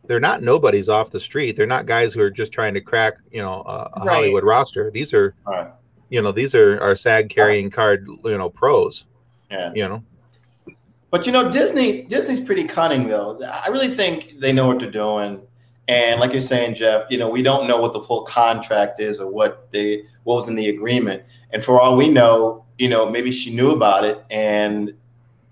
[0.08, 1.54] they're not nobodies off the street.
[1.54, 4.14] They're not guys who are just trying to crack, you know, a, a Right.
[4.14, 4.90] Hollywood roster.
[4.90, 5.70] These are, right.
[6.10, 7.34] You know, these are our SAG oh.
[7.34, 9.06] carrying card, you know, pros.
[9.50, 9.72] Yeah.
[9.74, 10.04] You know,
[11.10, 13.40] But you know, Disney Disney's pretty cunning though.
[13.42, 15.46] I really think they know what they're doing.
[15.88, 19.20] And like you're saying, Jeff, you know, we don't know what the full contract is
[19.20, 21.22] or what they what was in the agreement.
[21.50, 24.92] And for all we know, you know, maybe she knew about it and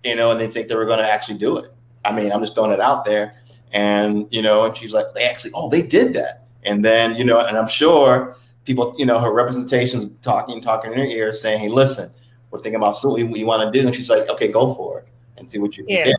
[0.05, 1.73] you know, and they think they were going to actually do it.
[2.05, 3.35] I mean, I'm just throwing it out there.
[3.73, 6.47] And you know, and she's like, they actually, oh, they did that.
[6.64, 10.98] And then you know, and I'm sure people, you know, her representations talking, talking in
[10.98, 12.11] her ear, saying, hey, listen,
[12.50, 13.31] we're thinking about suing.
[13.31, 13.87] What you want to do?
[13.87, 16.05] And she's like, okay, go for it and see what you Yeah.
[16.05, 16.14] can.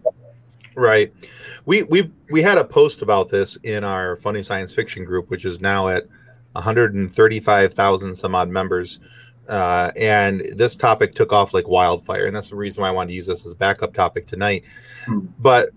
[0.75, 1.11] Right.
[1.65, 5.43] We we we had a post about this in our funny science fiction group, which
[5.43, 6.05] is now at
[6.53, 8.99] 135,000 some odd members.
[9.49, 13.09] Uh, and this topic took off like wildfire, and that's the reason why I wanted
[13.09, 14.63] to use this as a backup topic tonight.
[15.05, 15.27] Hmm.
[15.39, 15.69] But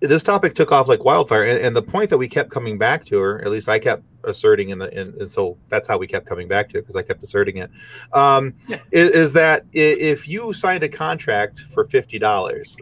[0.00, 3.04] this topic took off like wildfire, and, and the point that we kept coming back
[3.06, 6.06] to, or at least I kept asserting in the, in, and so that's how we
[6.06, 7.70] kept coming back to it because I kept asserting it.
[8.12, 8.78] Um, Yeah.
[8.90, 12.76] is, is that if you signed a contract for fifty dollars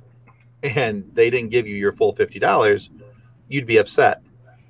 [0.62, 2.90] and they didn't give you your full fifty dollars,
[3.48, 4.22] you'd be upset.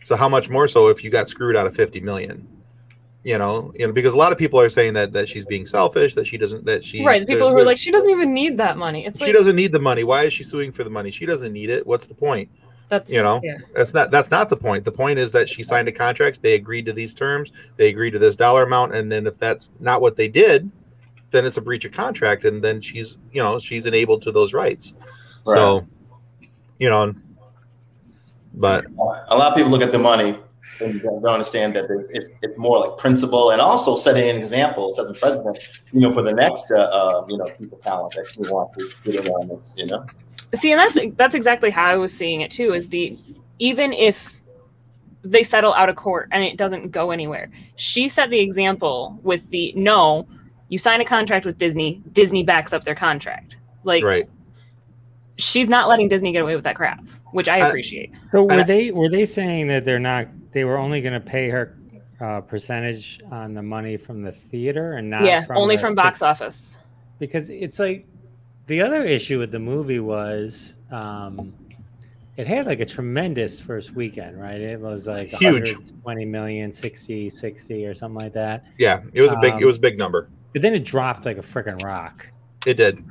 [0.02, 2.46] So how much more so if you got screwed out of fifty million?
[3.28, 5.66] You know, you know, because a lot of people are saying that that she's being
[5.66, 7.26] selfish, that she doesn't, that she right.
[7.26, 9.04] People that- who are like, she doesn't even need that money.
[9.04, 10.02] It's she like doesn't need the money.
[10.02, 11.10] Why is she suing for the money?
[11.10, 11.86] She doesn't need it.
[11.86, 12.48] What's the point?
[12.88, 13.58] that's you know, yeah.
[13.74, 14.86] That's not that's not the point.
[14.86, 16.40] The point is that she signed a contract.
[16.40, 17.52] They agreed to these terms.
[17.76, 20.70] They agreed to this dollar amount, and then if that's not what they did,
[21.30, 24.54] then it's a breach of contract, and then she's you know she's enabled to those
[24.54, 24.94] rights.
[25.44, 25.86] So,
[26.78, 27.14] you know,
[28.54, 30.34] but a lot of people look at the money
[30.80, 34.98] and don't understand that it's, it's more like principle and also setting an example as
[34.98, 35.58] a president,
[35.92, 38.88] you know, for the next, uh, uh, you know, people talent that you want to
[39.04, 40.04] get around this, you know.
[40.54, 42.72] See, and that's that's exactly how I was seeing it too.
[42.72, 43.18] Is the
[43.58, 44.40] even if
[45.22, 49.50] they settle out of court and it doesn't go anywhere, she set the example with
[49.50, 50.26] the no,
[50.68, 53.56] you sign a contract with Disney, Disney backs up their contract.
[53.84, 54.28] Like right.
[55.36, 58.12] she's not letting Disney get away with that crap, which I I- appreciate.
[58.32, 61.20] So were I- they were they saying that they're not they were only going to
[61.20, 61.76] pay her
[62.20, 66.02] uh, percentage on the money from the theater and not yeah, only the from six-
[66.02, 66.78] box office.
[67.18, 68.06] because it's like
[68.66, 71.52] the other issue with the movie was um,
[72.36, 74.60] it had like a tremendous first weekend, right?
[74.60, 75.72] It was like Huge.
[75.72, 78.64] 120 million, 60, 60 or something like that.
[78.78, 80.28] Yeah, it was a big it Um, was a big number.
[80.52, 82.26] But then it dropped like a freaking rock.
[82.66, 83.04] It did.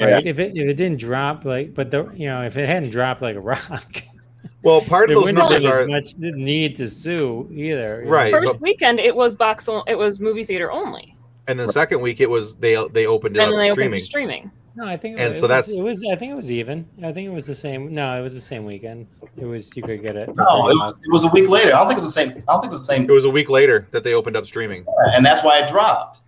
[0.00, 0.26] Right?
[0.26, 3.22] If it if it didn't drop like, but the you know if it hadn't dropped
[3.22, 4.02] like a rock,
[4.62, 7.98] Well, part there of those wouldn't have numbers are as much need to sue either.
[8.00, 8.10] you know?
[8.10, 8.32] Right.
[8.32, 9.68] First but- weekend, it was box.
[9.68, 11.16] o- It was movie theater only,
[11.48, 14.02] and then second week it was they they opened it and up they to opened
[14.02, 14.50] streaming.
[14.76, 15.20] No, I think.
[15.20, 16.04] And it so was, that's- it was.
[16.10, 16.84] I think it was even.
[17.02, 17.92] I think it was the same.
[17.92, 19.06] No, it was the same weekend.
[19.36, 19.70] It was.
[19.76, 20.34] You could get it.
[20.34, 21.72] No, it was, it was a week later.
[21.74, 22.30] I don't think it was the same.
[22.48, 23.02] I don't think it was the same.
[23.08, 24.84] It was a week later that they opened up streaming.
[25.14, 26.20] and that's why it dropped.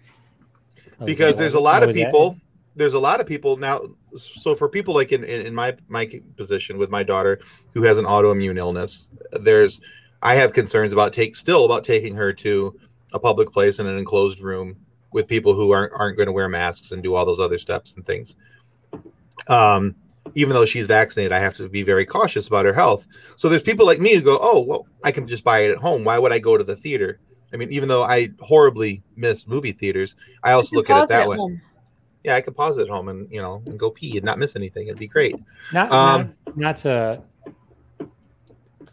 [1.00, 2.36] Oh, because was there's a lot oh, of was that- people
[2.76, 3.80] there's a lot of people now
[4.14, 7.40] so for people like in, in, in my my position with my daughter
[7.74, 9.80] who has an autoimmune illness there's
[10.22, 12.78] i have concerns about take still about taking her to
[13.12, 14.76] a public place in an enclosed room
[15.12, 17.96] with people who aren't aren't going to wear masks and do all those other steps
[17.96, 18.36] and things.
[19.48, 19.96] Um
[20.34, 23.06] even though she's vaccinated i have to be very cautious about her health.
[23.36, 25.78] So there's people like me who go oh well i can just buy it at
[25.78, 26.04] home.
[26.04, 27.20] Why would i go to the theater?
[27.52, 31.28] I mean even though i horribly miss movie theaters i also look at it that
[31.28, 31.36] way.
[31.36, 31.62] home.
[32.26, 34.38] Yeah, I could pause it at home and you know and go pee and not
[34.38, 34.88] miss anything.
[34.88, 35.36] It'd be great.
[35.72, 37.22] Not, Um, not not to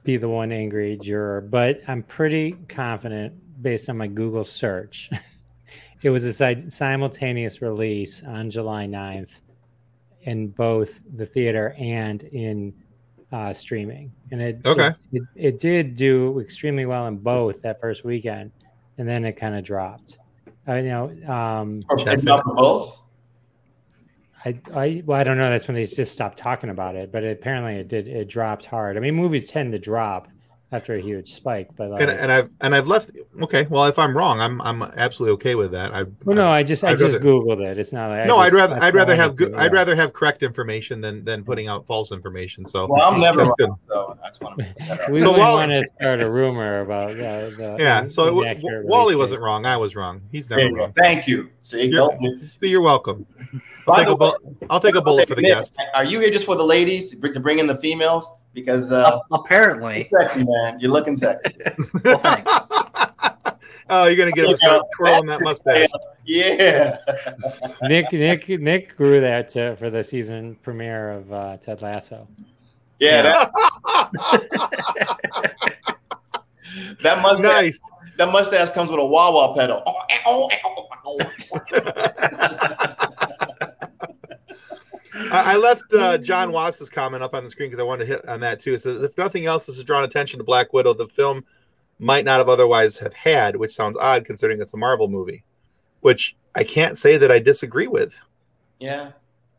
[0.04, 5.10] be the one angry juror, but I'm pretty confident based on my Google search.
[6.04, 9.41] it was a simultaneous release on July 9th
[10.24, 12.74] in both the theater and in
[13.32, 14.89] uh, streaming, and it Okay.
[14.89, 18.52] it, it, it did do extremely well in both that first weekend,
[19.00, 20.19] and then it kind of dropped.
[20.67, 21.06] I know.
[21.28, 23.00] Um, Or Jeff- it dropped for both.
[24.45, 25.49] I, I, well, I don't know.
[25.49, 27.12] That's when they just stopped talking about it.
[27.12, 28.08] But apparently, it did.
[28.08, 28.97] It dropped hard.
[28.97, 30.27] I mean, movies tend to drop
[30.73, 31.69] after a huge spike.
[31.78, 33.11] But like, And, and I've and I've left.
[33.41, 35.93] Okay, well, if I'm wrong, I'm I'm absolutely okay with that.
[35.93, 37.78] I well, no, I just, I I'd just rather- googled it.
[37.78, 39.53] It's not like no, I I'd just- rather that's I'd rather I have had good
[39.53, 42.65] to I'd rather have correct information than than putting out false information.
[42.65, 43.69] So Well, I'm never that's good.
[43.69, 44.65] wrong, so I just want to.
[45.11, 48.41] We So wouldn't while- want to start a rumor about uh, the Yeah, so it,
[48.47, 49.45] inaccurate Wali release wasn't date.
[49.45, 49.65] wrong.
[49.65, 50.21] I was wrong.
[50.32, 50.78] He's never you go.
[50.82, 50.93] wrong.
[50.93, 51.49] Thank you.
[51.61, 52.09] See, You're,
[52.41, 53.26] so you're welcome.
[53.88, 54.41] I'll By take the a bullet.
[54.69, 55.76] I'll take a bullet for the Nick, guest.
[55.93, 58.30] Are you here just for the ladies to bring in the females?
[58.54, 60.10] Because uh, Apparently.
[60.18, 60.80] sexy, man.
[60.80, 61.56] You're looking sexy.
[62.04, 62.51] Well, thanks.
[63.89, 65.89] oh, you're gonna get him to start twirling that mustache.
[66.26, 66.97] Yeah.
[67.84, 72.28] Nick, Nick, Nick grew that to, for the season premiere of uh, Ted Lasso.
[72.99, 73.24] Yeah.
[73.24, 73.51] That,
[77.01, 77.43] that mustache.
[77.43, 77.80] nice.
[78.18, 79.82] That mustache comes with a wah wah pedal.
[79.95, 81.20] Oh, eh, oh, eh, oh, oh, oh.
[85.16, 88.14] I, I left uh, John Wass's comment up on the screen because I wanted to
[88.14, 88.74] hit on that too.
[88.74, 91.45] It says, if nothing else, this has drawn attention to Black Widow, the film
[91.99, 95.43] might not have otherwise have had, which sounds odd considering it's a Marvel movie,
[96.01, 98.20] which I can't say that I disagree with
[98.80, 99.11] Yeah.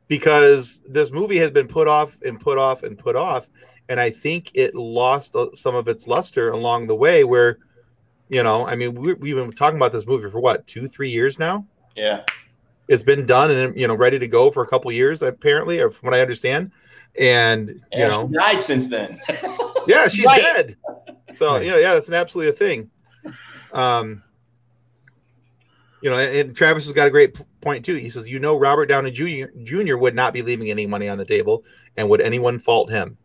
[0.09, 3.49] because this movie has been put off and put off and put off,
[3.89, 7.23] and I think it lost uh, some of its luster along the way.
[7.25, 7.59] Where,
[8.29, 11.39] you know, I mean, we've been talking about this movie for what two, three years
[11.39, 11.65] now.
[11.97, 12.25] Yeah.
[12.89, 15.91] It's been done and you know ready to go for a couple years apparently, or
[15.91, 16.71] from what I understand.
[17.19, 19.19] And you And know, she died since then.
[19.87, 20.43] yeah, she's Right.
[20.43, 20.77] dead.
[21.35, 22.91] So you know, yeah, that's an absolutely a thing.
[23.73, 24.23] Um,
[26.03, 27.95] you know, and, and Travis has got a great p- point too.
[27.95, 29.47] He says, "You know, Robert Downey Jr.
[29.63, 29.97] Jr.
[29.97, 31.65] would not be leaving any money on the table,
[31.97, 33.17] and would anyone fault him?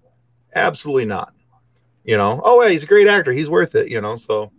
[0.56, 1.34] Absolutely not.
[2.06, 3.34] You know, oh, yeah, he's a great actor.
[3.34, 3.90] He's worth it.
[3.90, 4.52] You know, so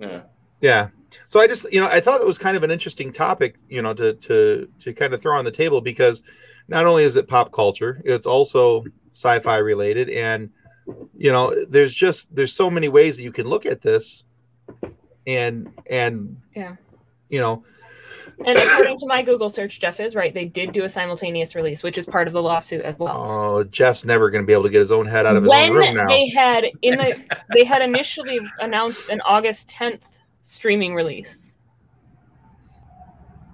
[0.00, 0.22] Yeah.
[0.60, 0.88] yeah.
[1.28, 3.82] So I just, you know, I thought it was kind of an interesting topic, you
[3.82, 6.22] know, to to to kind of throw on the table because
[6.68, 10.50] not only is it pop culture, it's also sci-fi related, and
[11.16, 14.24] you know, there's just there's so many ways that you can look at this,
[15.26, 16.76] and and Yeah.
[17.28, 17.62] you know,
[18.46, 20.32] And according to my Google search, Jeff is right.
[20.32, 23.14] They did do a simultaneous release, which is part of the lawsuit as well.
[23.18, 25.52] oh, Jeff's never going to be able to get his own head out of his
[25.52, 26.06] own room when now.
[26.08, 27.22] they had in the
[27.52, 30.00] they had initially announced an August 10th
[30.42, 31.58] streaming release.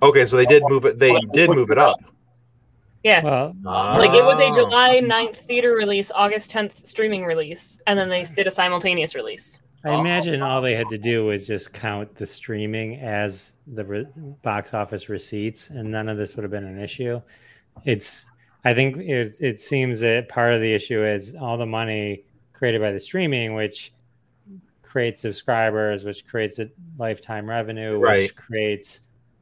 [0.03, 0.99] Okay, so they did move it.
[0.99, 1.97] They did move it up.
[3.05, 3.23] Yeah.
[3.23, 4.53] Well, Like it was a Oh.
[4.53, 8.35] July 9th theater release, August 10th streaming release, and then they mm-hmm.
[8.35, 9.61] did a simultaneous release.
[9.85, 14.07] I imagine all they had to do was just count the streaming as the re-
[14.43, 17.21] box office receipts, and none of this would have been an issue.
[17.85, 18.25] It's,
[18.65, 22.25] I think it, it seems that part of the issue is all the money
[22.55, 23.93] created by the streaming, which
[24.95, 28.31] creates subscribers, which creates a lifetime revenue, Right.
[28.31, 29.01] which creates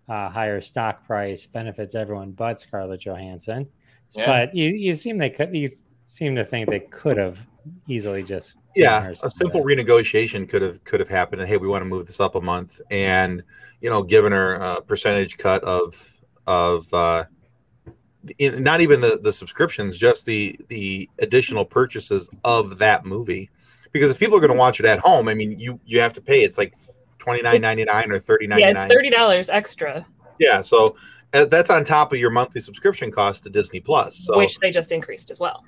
[0.08, 3.68] a higher stock price, benefits everyone but Scarlett Johansson.
[4.12, 4.24] Yeah.
[4.24, 5.70] But you, you seem they could, you
[6.06, 7.38] seem to think they could have
[7.86, 11.82] easily just yeah a simple renegotiation could have could have happened and hey we want
[11.82, 13.42] to move this up a month and
[13.80, 17.24] you know given her a percentage cut of of uh
[18.38, 23.48] in, not even the the subscriptions just the the additional purchases of that movie
[23.92, 26.12] because if people are going to watch it at home i mean you you have
[26.12, 26.74] to pay it's like
[27.18, 30.04] 29.99 or 30.99 Yeah, it's thirty dollars extra,
[30.38, 30.96] yeah so
[31.34, 34.70] uh, that's on top of your monthly subscription cost to disney plus so which they
[34.70, 35.64] just increased as well.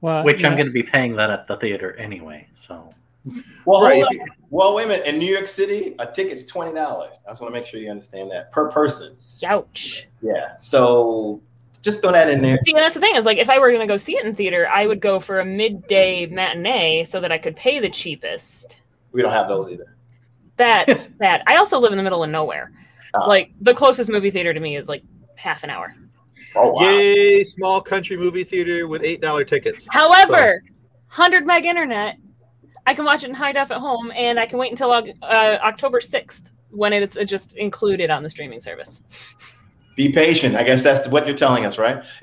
[0.00, 2.46] Well, Which I'm going to be paying that at the theater anyway.
[2.52, 2.92] So
[3.64, 4.28] Well, right hold if on.
[4.50, 5.06] well, wait a minute.
[5.06, 7.22] In New York City, a ticket's twenty dollars.
[7.26, 9.16] I just want to make sure you understand that per person.
[9.40, 10.04] Youch.
[10.20, 10.58] Yeah.
[10.60, 11.40] So
[11.84, 12.58] just throw that in there.
[12.64, 14.24] See, and that's the thing is like if I were going to go see it
[14.24, 17.90] in theater, I would go for a midday matinee so that I could pay the
[17.90, 18.80] cheapest.
[19.12, 19.94] We don't have those either.
[20.56, 21.42] That's that.
[21.46, 22.72] I also live in the middle of nowhere.
[23.14, 23.26] Ah.
[23.26, 25.04] Like the closest movie theater to me is like
[25.36, 25.94] half an hour.
[26.56, 26.88] Oh wow.
[26.88, 30.62] yay small country movie theater with eight dollar tickets However,
[31.08, 32.16] 100 meg internet,
[32.86, 35.02] I can watch it in high def at home, and I can wait until uh,
[35.22, 39.02] October 6th when it's uh, just included on the streaming service.
[39.96, 40.56] Be patient.
[40.56, 42.04] I guess that's what you're telling us, right?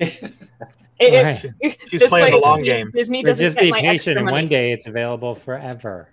[1.00, 1.76] It, it- Right.
[1.88, 4.70] she's this playing way the long game Disney doesn't just be patient, and one day
[4.70, 6.12] it's available forever.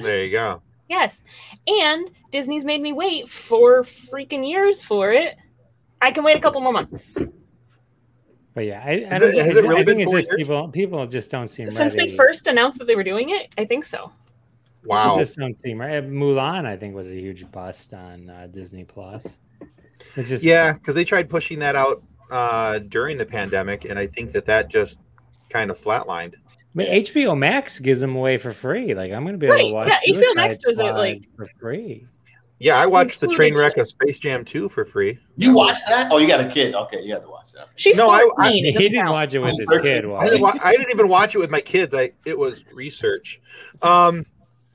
[0.00, 1.24] there you go Yes,
[1.66, 5.36] and Disney's made me wait four freaking years for it.
[6.00, 7.18] I can wait a couple more months
[8.54, 9.34] But yeah, I, I don't.
[9.34, 10.48] it- has I, it really I been think it's just years?
[10.48, 10.68] people.
[10.68, 12.10] People just don't seem since ready.
[12.10, 13.52] they first announced that they were doing it.
[13.58, 14.12] I think so.
[14.84, 16.08] wow People just don't seem right.
[16.08, 19.40] Mulan, I think, was a huge bust on uh, Disney Plus.
[20.16, 24.06] It's just Yeah, because they tried pushing that out uh, during the pandemic, and I
[24.06, 24.98] think that that just
[25.50, 26.34] kind of flatlined.
[26.74, 28.94] But HBO Max gives them away for free.
[28.94, 29.88] Like I'm going to be able to watch.
[30.06, 32.06] yeah, HBO Max does it, like- for free.
[32.58, 35.18] Yeah, I watched the train Included wreck of Space Jam 2 for free.
[35.36, 36.12] You watched that?
[36.12, 36.76] Oh, you got a kid.
[36.76, 37.66] Okay, you have to watch that.
[37.74, 38.36] She's No, I- 14.
[38.38, 39.10] I- it He didn't count.
[39.10, 39.84] watch it with I'm his searching.
[39.86, 40.04] kid.
[40.12, 41.92] I didn't, wa- I didn't even watch it with my kids.
[41.92, 43.40] I it was research.
[43.82, 44.24] Um,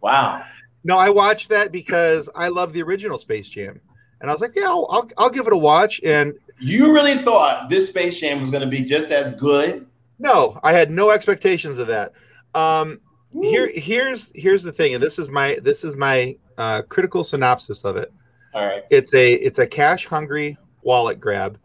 [0.01, 0.43] Wow.
[0.83, 3.79] no, I watched that because I love the original Space Jam,
[4.21, 6.01] and I was like, yeah, I'll, I'll, I'll give it a watch.
[6.03, 9.87] And You really thought this Space Jam was going to be just as good?
[10.19, 12.13] no, I had no expectations of that.
[12.55, 12.99] Um,
[13.41, 17.83] here, here's here's the thing, and this is my this is my uh, critical synopsis
[17.83, 18.11] of it.
[18.53, 18.83] All right.
[18.89, 21.59] it's a it's a cash hungry wallet grab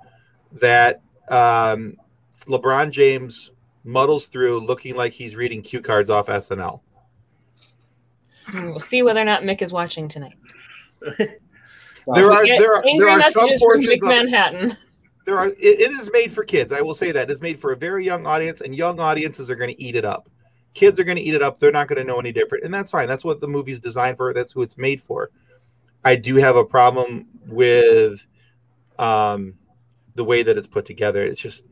[0.61, 1.01] that
[1.31, 1.97] um,
[2.47, 3.53] LeBron James
[3.85, 6.81] muddles through looking like he's reading cue cards off SNL.
[8.53, 10.37] We'll see whether or not Mick is watching tonight.
[12.07, 14.77] There are Get there are there are some portions of, Manhattan.
[15.25, 16.73] there are it, it is made for kids.
[16.73, 19.57] I will say that it's made for a very young audience, and young audiences are
[19.57, 20.29] going to eat it up.
[20.75, 21.59] Kids are going to eat it up.
[21.59, 23.07] They're not going to know any different, and that's fine.
[23.07, 24.33] That's what the movie's designed for.
[24.33, 25.31] That's who it's made for.
[26.05, 28.27] I do have a problem with
[28.99, 29.55] um,
[30.15, 31.25] the way that it's put together.
[31.25, 31.65] It's just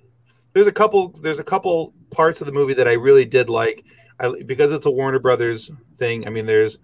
[0.52, 3.84] there's a couple there's a couple parts of the movie that I really did like.
[4.18, 6.26] I, because it's a Warner Brothers thing.
[6.26, 6.78] I mean, there's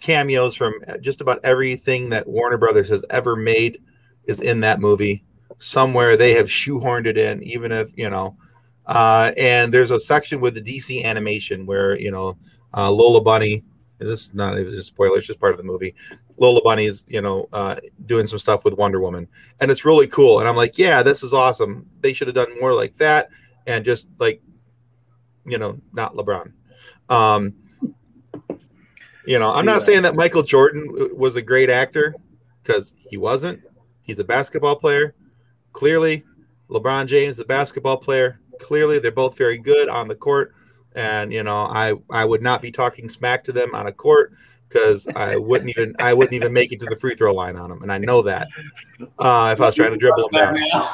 [0.00, 3.82] cameos from just about everything that Warner Brothers has ever made
[4.24, 5.24] is in that movie.
[5.58, 8.36] Somewhere they have shoehorned it in, even if you know.
[8.86, 12.36] Uh, and there's a section with the DC animation where you know
[12.76, 13.64] uh, Lola Bunny.
[13.98, 15.18] This is not it was just spoiler.
[15.18, 15.94] It's just part of the movie.
[16.36, 17.76] Lola Bunny's you know uh,
[18.06, 19.28] doing some stuff with Wonder Woman,
[19.60, 20.40] and it's really cool.
[20.40, 21.88] And I'm like, yeah, this is awesome.
[22.00, 23.30] They should have done more like that,
[23.66, 24.42] and just like,
[25.46, 26.52] you know, not LeBron.
[27.08, 27.54] Um,
[29.26, 32.14] you know, I'm not saying that Michael Jordan was a great actor
[32.62, 33.60] because he wasn't.
[34.02, 35.14] He's a basketball player.
[35.72, 36.24] Clearly,
[36.70, 38.40] LeBron James, a basketball player.
[38.60, 40.54] Clearly, they're both very good on the court.
[40.94, 44.32] And you know, I I would not be talking smack to them on a court
[44.68, 47.70] because I wouldn't even I wouldn't even make it to the free throw line on
[47.70, 48.48] them, and I know that.
[49.18, 50.86] Uh, if I was trying to dribble them down.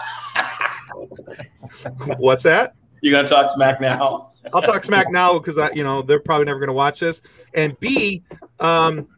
[2.19, 2.75] What's that?
[3.01, 4.30] You gonna talk smack now?
[4.53, 7.21] I'll talk smack now because I, you know, they're probably never going to watch this.
[7.55, 8.23] And B,
[8.59, 9.09] um,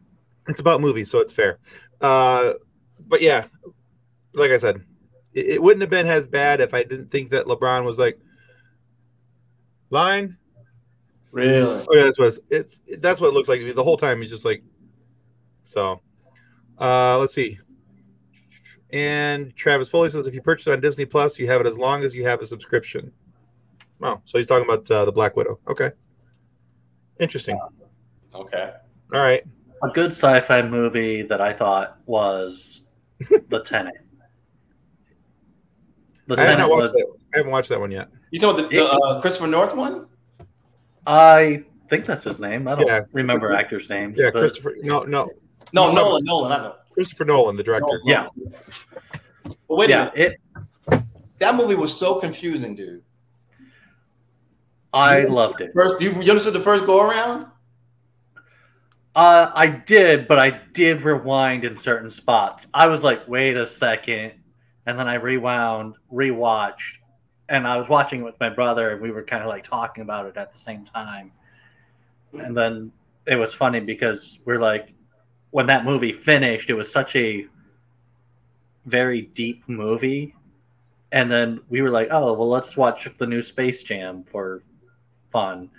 [0.47, 1.59] it's about movies, so it's fair.
[2.01, 2.53] Uh,
[3.07, 3.45] but yeah,
[4.33, 4.83] like I said,
[5.33, 8.19] it, it, wouldn't have been as bad if I didn't think that LeBron was like
[9.89, 10.37] line.
[11.31, 11.85] Really?
[11.87, 14.19] Oh yeah, that's what it's, it's that's what it looks like the whole time.
[14.19, 14.63] He's just like
[15.63, 16.01] so.
[16.79, 17.59] Uh, let's see.
[18.91, 22.03] And Travis Foley says if you purchase on Disney Plus, you have it as long
[22.03, 23.11] as you have a subscription.
[24.03, 25.59] Oh, so he's talking about uh, the Black Widow.
[25.67, 25.91] Okay,
[27.19, 27.59] interesting.
[28.35, 28.71] Okay.
[29.13, 29.43] All right.
[29.83, 32.81] A good sci-fi movie that I thought was
[33.49, 33.93] The Tenet.
[36.27, 37.15] The I, haven't watched was, that.
[37.33, 38.09] I haven't watched that one yet.
[38.31, 40.07] You know the, the uh, Christopher North one?
[41.05, 42.67] I think that's his name.
[42.67, 43.01] I don't yeah.
[43.11, 44.17] remember actors' names.
[44.17, 44.39] Yeah, but...
[44.39, 44.75] Christopher.
[44.81, 45.29] No, no,
[45.73, 46.23] no, Nolan.
[46.23, 46.51] Nolan.
[46.51, 46.75] I know.
[46.93, 47.85] Christopher Nolan, the director.
[47.87, 48.01] Nolan.
[48.05, 48.27] Yeah.
[49.43, 50.39] But wait yeah, a minute.
[50.89, 51.03] It,
[51.39, 53.02] that movie was so confusing, dude.
[54.93, 55.71] I you, loved it.
[55.73, 57.47] First, you, you understood the first go around?
[59.15, 62.67] Uh, I did, but I did rewind in certain spots.
[62.73, 64.33] I was like, wait a second.
[64.85, 66.97] And then I rewound, rewatched,
[67.49, 70.01] and I was watching it with my brother, and we were kind of like talking
[70.01, 71.31] about it at the same time.
[72.33, 72.91] And then
[73.27, 74.89] it was funny because we're like,
[75.51, 77.45] when that movie finished, it was such a
[78.85, 80.35] very deep movie.
[81.11, 84.63] And then we were like, oh, well, let's watch the new Space Jam for
[85.33, 85.69] fun.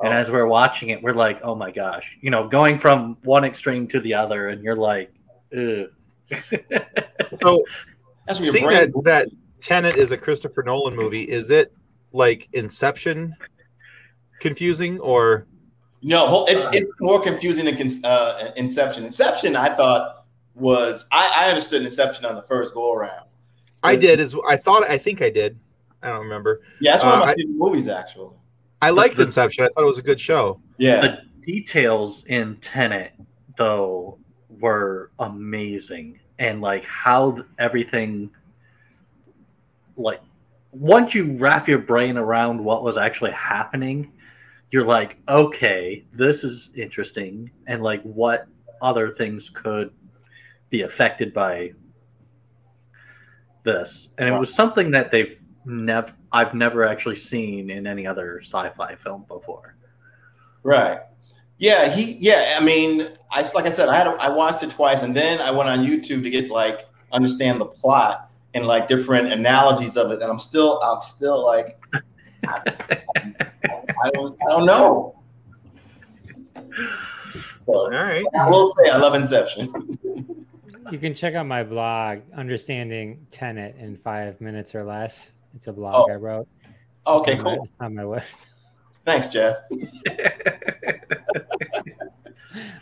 [0.00, 0.16] And oh.
[0.16, 3.86] as we're watching it, we're like, oh my gosh, you know, going from one extreme
[3.88, 5.12] to the other, and you're like,
[5.56, 5.86] Ugh.
[7.40, 7.62] so
[8.32, 9.28] seeing that that
[9.60, 11.72] Tenet is a Christopher Nolan movie, is it
[12.12, 13.36] like Inception
[14.40, 15.46] confusing or?
[16.02, 19.04] No, it's it's more confusing than uh, Inception.
[19.04, 23.26] Inception, I thought was I, I understood Inception on the first go around.
[23.82, 24.82] I did as I thought.
[24.90, 25.58] I think I did.
[26.02, 26.62] I don't remember.
[26.80, 28.34] Yeah, that's one of my uh, favorite movies, actually.
[28.84, 29.64] I liked the, Inception.
[29.64, 30.60] I thought it was a good show.
[30.78, 31.00] Yeah.
[31.00, 33.12] The details in Tenet,
[33.56, 34.18] though,
[34.60, 36.20] were amazing.
[36.38, 38.30] And like how everything,
[39.96, 40.20] like,
[40.72, 44.12] once you wrap your brain around what was actually happening,
[44.70, 47.50] you're like, okay, this is interesting.
[47.66, 48.48] And like, what
[48.82, 49.92] other things could
[50.70, 51.72] be affected by
[53.64, 54.08] this?
[54.18, 58.94] And it was something that they've never I've never actually seen in any other sci-fi
[58.96, 59.76] film before.
[60.62, 61.00] Right.
[61.58, 65.02] Yeah, he yeah, I mean, I like I said, I had I watched it twice
[65.02, 69.32] and then I went on YouTube to get like understand the plot and like different
[69.32, 71.78] analogies of it and I'm still I'm still like
[72.44, 73.02] I,
[74.04, 75.14] I, don't I don't know.
[77.66, 78.24] All right.
[78.38, 79.72] I will say I love Inception.
[80.90, 85.32] you can check out my blog, Understanding Tenet in five minutes or less.
[85.54, 86.12] It's a blog oh.
[86.12, 86.48] I wrote.
[87.06, 87.66] okay, cool.
[87.78, 88.22] My, on my web.
[89.04, 89.56] Thanks, Jeff.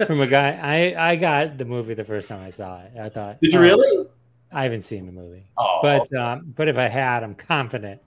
[0.06, 2.92] From a guy, I I got the movie the first time I saw it.
[3.00, 4.06] I thought, did you oh, really?
[4.52, 6.16] I haven't seen the movie, oh, but okay.
[6.16, 8.00] um, but if I had, I'm confident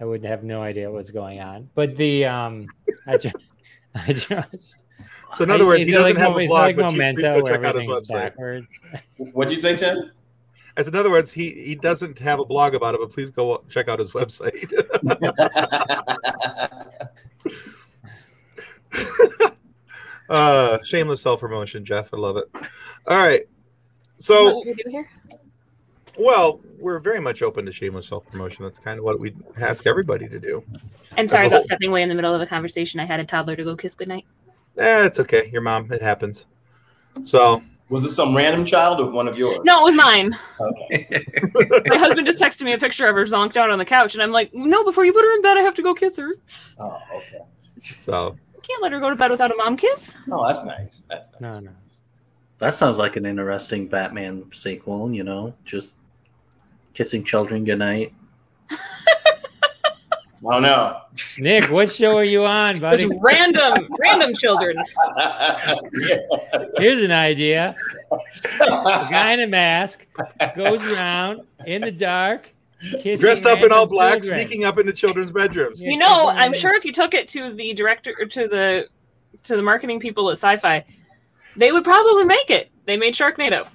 [0.00, 1.68] I would have no idea what was going on.
[1.74, 2.66] But the um,
[3.06, 3.36] I just,
[3.94, 4.84] I just.
[5.34, 7.50] So in other words, he doesn't like, have a blog, like but Memento, you, please
[7.50, 8.10] go check out his website.
[8.10, 8.70] Backwards.
[9.16, 10.10] What did you say, Tim?
[10.76, 13.62] As in other words, he he doesn't have a blog about it, but please go
[13.68, 14.72] check out his website.
[20.28, 22.14] uh, shameless self promotion, Jeff.
[22.14, 22.44] I love it.
[23.06, 23.42] All right,
[24.18, 24.62] so
[26.18, 28.64] well, we're very much open to shameless self promotion.
[28.64, 30.62] That's kind of what we ask everybody to do.
[31.16, 31.64] And sorry about whole...
[31.64, 33.00] stepping away in the middle of a conversation.
[33.00, 34.24] I had a toddler to go kiss goodnight.
[34.78, 35.50] Eh, it's okay.
[35.52, 35.90] Your mom.
[35.92, 36.44] It happens.
[37.22, 37.62] So
[37.92, 39.58] Was it some random child or one of yours?
[39.64, 40.34] No, it was mine.
[40.58, 41.24] Okay.
[41.88, 44.22] My husband just texted me a picture of her zonked out on the couch, and
[44.22, 46.32] I'm like, no, before you put her in bed, I have to go kiss her.
[46.80, 47.40] Oh, okay.
[47.98, 50.16] So Can't let her go to bed without a mom kiss.
[50.26, 51.04] No, that's nice.
[51.10, 51.62] That's No, nice.
[51.64, 51.70] no.
[52.60, 55.96] That sounds like an interesting Batman sequel, you know, just
[56.94, 58.14] kissing children goodnight.
[60.48, 61.00] I don't know.
[61.38, 63.08] Nick, what show are you on, buddy?
[63.08, 64.76] Just random, random children.
[66.78, 67.76] Here's an idea.
[68.10, 68.18] A
[68.60, 70.06] guy in a mask
[70.56, 72.52] goes around in the dark,
[73.16, 74.40] dressed up in all black, children.
[74.40, 75.80] sneaking up into children's bedrooms.
[75.80, 78.88] You know, I'm sure if you took it to the director to the
[79.44, 80.84] to the marketing people at Sci-Fi,
[81.56, 82.70] they would probably make it.
[82.86, 83.68] They made Sharknado.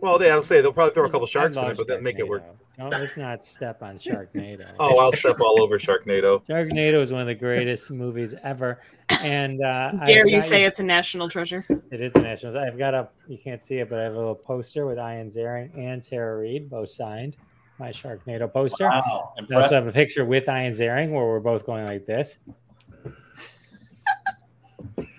[0.00, 2.02] Well, they, I'll say they'll probably throw a couple sharks in love it, but then
[2.02, 2.42] make it work.
[2.78, 2.90] Sharknado.
[2.90, 4.66] Don't let's not step on Sharknado.
[4.78, 6.44] Oh, I'll step all over Sharknado.
[6.46, 8.80] Sharknado is one of the greatest movies ever.
[9.20, 11.64] And uh, I've Dare you got- say it's a national treasure?
[11.90, 12.58] it is a national?
[12.58, 15.30] I've got a you can't see it, but I have a little poster with Ian
[15.30, 17.36] Ziering and Tara Reid both signed.
[17.78, 18.86] My Sharknado poster.
[18.86, 22.38] Wow, I also have a picture with Ian Ziering where we're both going like this.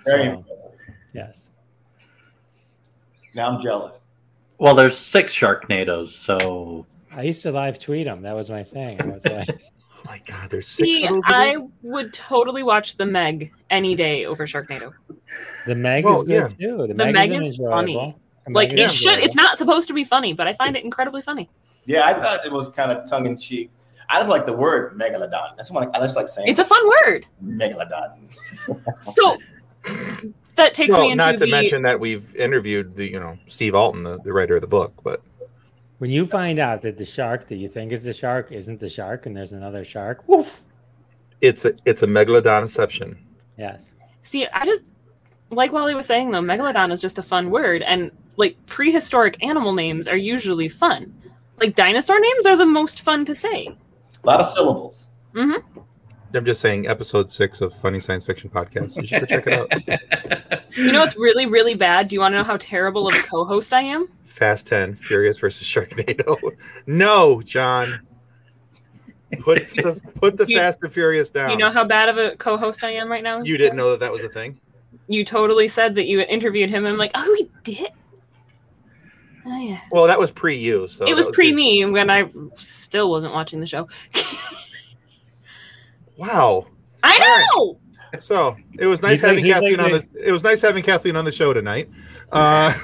[0.05, 0.71] Very So, impressive.
[1.13, 1.51] yes.
[3.33, 3.99] Now I'm jealous.
[4.57, 6.85] Well, there's six Sharknados, so
[7.15, 8.21] I used to live tweet them.
[8.21, 9.01] That was my thing.
[9.01, 9.47] I was like,
[9.97, 13.95] Oh my god, there's six See, of those I would totally watch The Meg any
[13.95, 14.93] day over Sharknado.
[15.65, 16.77] the Meg Well, is good too.
[16.77, 18.15] The, The Meg, Meg is, is funny.
[18.47, 19.07] Like it should.
[19.13, 19.25] enjoyable.
[19.25, 21.49] It's not supposed to be funny, but I find it incredibly funny.
[21.85, 23.71] Yeah, I thought it was kind of tongue in cheek.
[24.07, 25.55] I just like the word megalodon.
[25.57, 26.49] That's what I just like saying.
[26.49, 27.25] It's a fun word.
[27.43, 28.29] megalodon.
[29.15, 29.37] So
[30.55, 33.73] that takes me into not to the mention that we've interviewed the you know Steve
[33.75, 35.21] Alten, the, the writer of the book, but
[35.99, 38.89] When you find out that the shark that you think is the shark isn't the
[38.89, 40.51] shark and there's another shark, woof.
[41.41, 43.17] it's a it's a megalodonception.
[43.57, 43.95] Yes.
[44.23, 44.85] See, I just
[45.51, 49.73] like Wali was saying though, megalodon is just a fun word, and like prehistoric animal
[49.73, 51.13] names are usually fun.
[51.59, 53.67] Like dinosaur names are the most fun to say.
[54.23, 55.11] A lot of syllables.
[55.33, 55.53] hmm
[56.35, 58.95] I'm just saying, episode six of Funny Science Fiction Podcast.
[58.97, 60.61] You should go check it out.
[60.75, 62.09] You know what's really, really bad?
[62.09, 64.09] Do you want to know how terrible of a co-host I am?
[64.25, 66.37] Fast Ten, Furious versus Sharknado.
[66.85, 68.01] no, John.
[69.39, 71.51] Put the put the You- Fast and Furious down.
[71.51, 73.41] You know how bad of a co-host I am right now.
[73.41, 74.59] You didn't know that that was a thing.
[75.07, 76.85] You totally said that you interviewed him.
[76.85, 77.91] I'm like, oh, he did.
[79.45, 79.79] Oh yeah.
[79.91, 80.87] Well, that was pre you.
[80.87, 83.87] So it was that pre me when I still wasn't watching the show.
[86.17, 86.67] Wow.
[87.03, 87.79] I know.
[88.19, 90.07] So it was nice He's having he's Kathleen like on the.
[90.27, 91.89] It was nice having Kathleen on the show tonight.
[92.31, 92.71] Uh,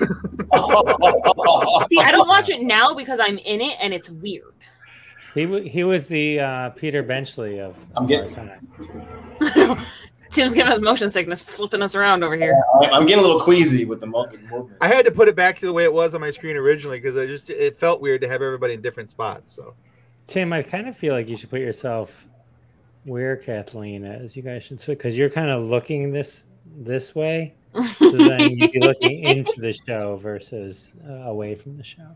[1.89, 4.53] See, I don't watch it now because I'm in it and it's weird.
[5.33, 7.77] He wa- he was the uh, Peter Benchley of.
[7.95, 8.45] I'm getting- our
[9.39, 9.85] time.
[10.31, 12.57] Tim's giving us motion sickness, flipping us around over here.
[12.83, 14.77] I'm getting a little queasy with the with the movement.
[14.79, 17.01] I had to put it back to the way it was on my screen originally
[17.01, 19.51] because I just it felt weird to have everybody in different spots.
[19.51, 19.75] So
[20.27, 22.27] Tim, I kind of feel like you should put yourself
[23.03, 24.35] where Kathleen is.
[24.35, 26.45] You guys should see because you're kind of looking this
[26.77, 27.53] this way,
[27.97, 32.07] so then you'd be looking into the show versus uh, away from the show.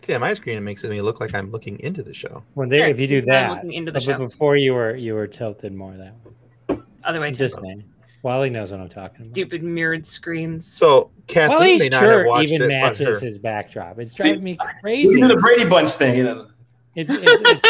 [0.00, 2.42] see on my screen, it makes me look like I'm looking into the show.
[2.54, 4.18] When they, Sure, if you do that, looking into the but show.
[4.18, 6.78] before you were you were tilted more that way.
[7.04, 7.84] Other way, I'm just saying.
[8.22, 9.34] Wali knows what I'm talking about.
[9.34, 10.66] Stupid mirrored screens.
[10.70, 13.24] So Kathleen Wali's may not shirt even it, matches her.
[13.26, 13.98] his backdrop.
[13.98, 15.20] It's driving me We crazy.
[15.22, 16.18] did the Brady Bunch thing.
[16.18, 16.46] You know.
[16.94, 17.62] It's, it's,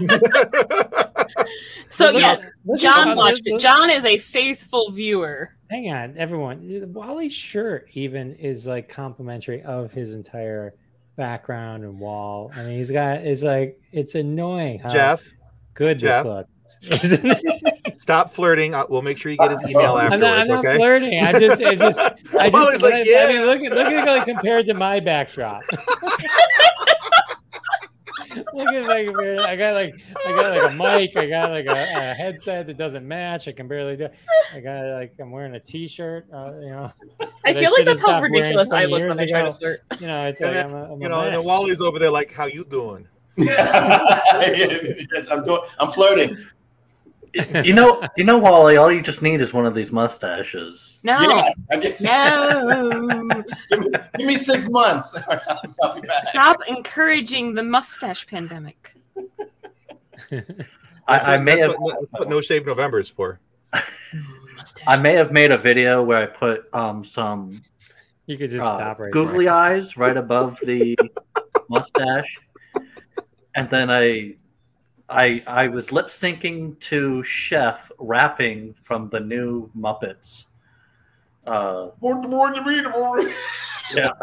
[0.00, 1.03] it's,
[1.90, 3.60] So Look yes, at- look at John watched it.
[3.60, 5.50] John is a faithful viewer.
[5.70, 6.60] hang on, everyone.
[6.92, 10.74] Wali's shirt even is like complimentary of his entire
[11.16, 12.50] background and wall.
[12.54, 15.24] I mean, he's got it's like it's annoying how Jeff,
[15.74, 16.24] good Jeff.
[16.24, 17.40] this looks.
[18.00, 18.74] Stop flirting.
[18.74, 20.20] Uh, We'll make sure you get his email I'm afterwards.
[20.20, 20.76] not, I'm not okay.
[20.76, 21.20] flirting.
[21.24, 22.82] I just, I just, I just.
[22.82, 25.62] like, I, I "Yeah." mean, look at, look at like compared to my backdrop.
[28.54, 29.94] look at like, compared- I got like,
[30.26, 31.16] I got like a mic.
[31.16, 31.72] I got like a,
[32.10, 33.48] a headset that doesn't match.
[33.48, 34.04] I can barely do.
[34.04, 34.14] It.
[34.52, 36.26] I got like, I'm wearing a T-shirt.
[36.32, 36.92] Uh, you know.
[37.44, 39.52] I that feel like that's how ridiculous I look when I try to ago.
[39.52, 39.82] flirt.
[40.00, 41.36] You know, it's And like then, I'm a, I'm You a know, and.
[41.44, 43.06] Wali's over there like, "How you doing?"
[43.36, 45.60] yes, I'm doing.
[45.78, 46.36] I'm flirting.
[47.64, 48.76] You know, you know, Wali.
[48.76, 51.00] All you just need is one of these mustaches.
[51.02, 53.42] No, Yeah, get, no.
[53.70, 55.18] give, me, give me six months.
[55.82, 56.24] I'll be back.
[56.26, 58.94] Stop encouraging the mustache pandemic.
[60.32, 60.34] I,
[61.08, 63.40] I may That's have, what, that's what No Shave November's for.
[64.86, 67.60] I may have made a video where I put um some
[68.26, 69.54] You could just uh, stop right googly there.
[69.54, 70.96] eyes right above the
[71.68, 72.38] mustache,
[73.54, 74.36] and then I,
[75.14, 80.44] I, I was lip syncing to Chef rapping from the new Muppets.
[81.46, 81.88] Uh.
[83.94, 84.10] Yeah.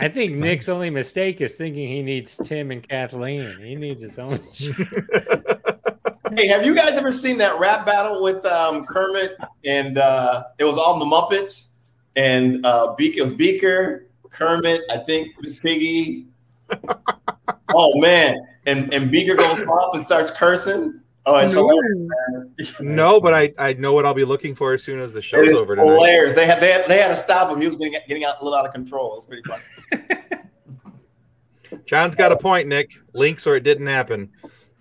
[0.00, 3.58] I think Nick's only mistake is thinking he needs Tim and Kathleen.
[3.60, 4.40] He needs his own.
[6.36, 10.64] Hey, have you guys ever seen that rap battle with um, Kermit and uh, it
[10.64, 11.74] was all the Muppets
[12.16, 16.26] and uh, Beaker, it was Beaker, Kermit, I think it was Piggy.
[17.74, 18.36] oh man,
[18.66, 21.00] and and Beaker goes off and starts cursing.
[21.26, 22.08] Oh, it's hilarious.
[22.78, 22.96] man.
[22.96, 25.52] No, but I, I know what I'll be looking for as soon as the show's
[25.52, 25.90] is over tonight.
[25.90, 26.34] hilarious.
[26.34, 27.60] They had, they had they had to stop him.
[27.60, 29.14] He was getting getting out a little out of control.
[29.14, 29.62] It was pretty funny.
[31.86, 32.92] John's got a point, Nick.
[33.12, 34.30] Links or it didn't happen.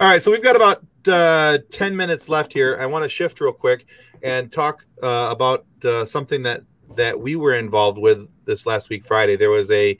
[0.00, 2.76] All right, so we've got about uh, 10 minutes left here.
[2.80, 3.86] I want to shift real quick
[4.22, 6.62] and talk uh, about uh, something that
[6.96, 9.36] that we were involved with this last week Friday.
[9.36, 9.96] There was a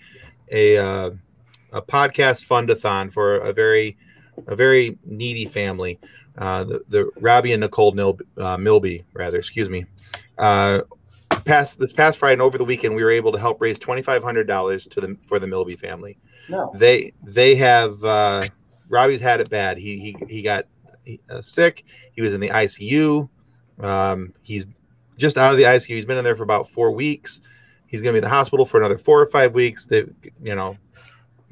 [0.53, 1.11] a uh,
[1.73, 3.97] a podcast fundathon for a very
[4.47, 5.99] a very needy family.
[6.39, 9.85] Uh, the, the Robbie and Nicole Nil, uh, Milby, rather, excuse me.
[10.39, 10.81] Uh,
[11.45, 14.03] past this past Friday and over the weekend, we were able to help raise twenty
[14.03, 16.19] five hundred dollars to the for the Milby family.
[16.49, 16.73] No.
[16.75, 18.43] They they have uh,
[18.89, 19.79] Robbie's had it bad.
[19.79, 20.67] He he he got
[21.31, 21.85] uh, sick.
[22.13, 23.29] He was in the ICU.
[23.81, 24.65] Um, he's
[25.17, 25.97] just out of the ICU.
[25.97, 27.41] He's been in there for about four weeks.
[27.93, 29.87] He's going to be in the hospital for another four or five weeks.
[29.87, 30.13] That
[30.43, 30.77] you know,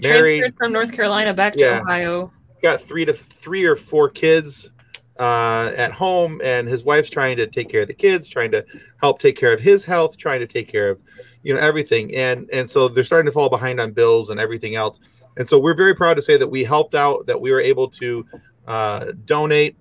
[0.03, 1.81] married, Transferred from North Carolina back to Yeah.
[1.81, 2.33] Ohio.
[2.63, 4.71] got three to three or four kids
[5.19, 8.65] uh, at home, and his wife's trying to take care of the kids, trying to
[9.01, 10.99] help take care of his health, trying to take care of
[11.43, 14.75] you know everything, and and so they're starting to fall behind on bills and everything
[14.75, 14.99] else.
[15.37, 17.89] And so we're very proud to say that we helped out, that we were able
[17.89, 18.27] to
[18.67, 19.77] uh, donate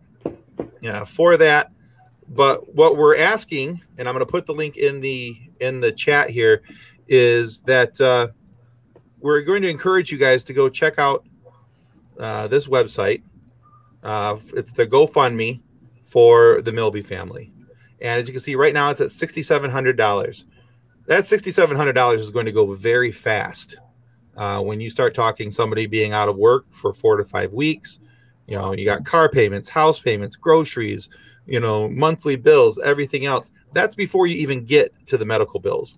[0.82, 1.72] you know, for that.
[2.30, 5.92] But what we're asking, and I'm going to put the link in the in the
[5.92, 6.62] chat here,
[7.08, 8.28] is that uh,
[9.20, 11.26] we're going to encourage you guys to go check out
[12.20, 13.24] uh, this website.
[14.04, 15.60] Uh, it's the GoFundMe
[16.04, 17.52] for the Milby family,
[18.00, 20.46] and as you can see right now, it's at sixty-seven hundred dollars.
[21.08, 23.78] That sixty-seven hundred dollars is going to go very fast
[24.38, 28.00] uh, when you start talking somebody being out of work for four to five weeks.
[28.48, 31.10] You know, you got car payments, house payments, groceries,
[31.50, 33.52] you know, monthly bills, everything else.
[33.74, 35.98] That's before you even get to the medical bills.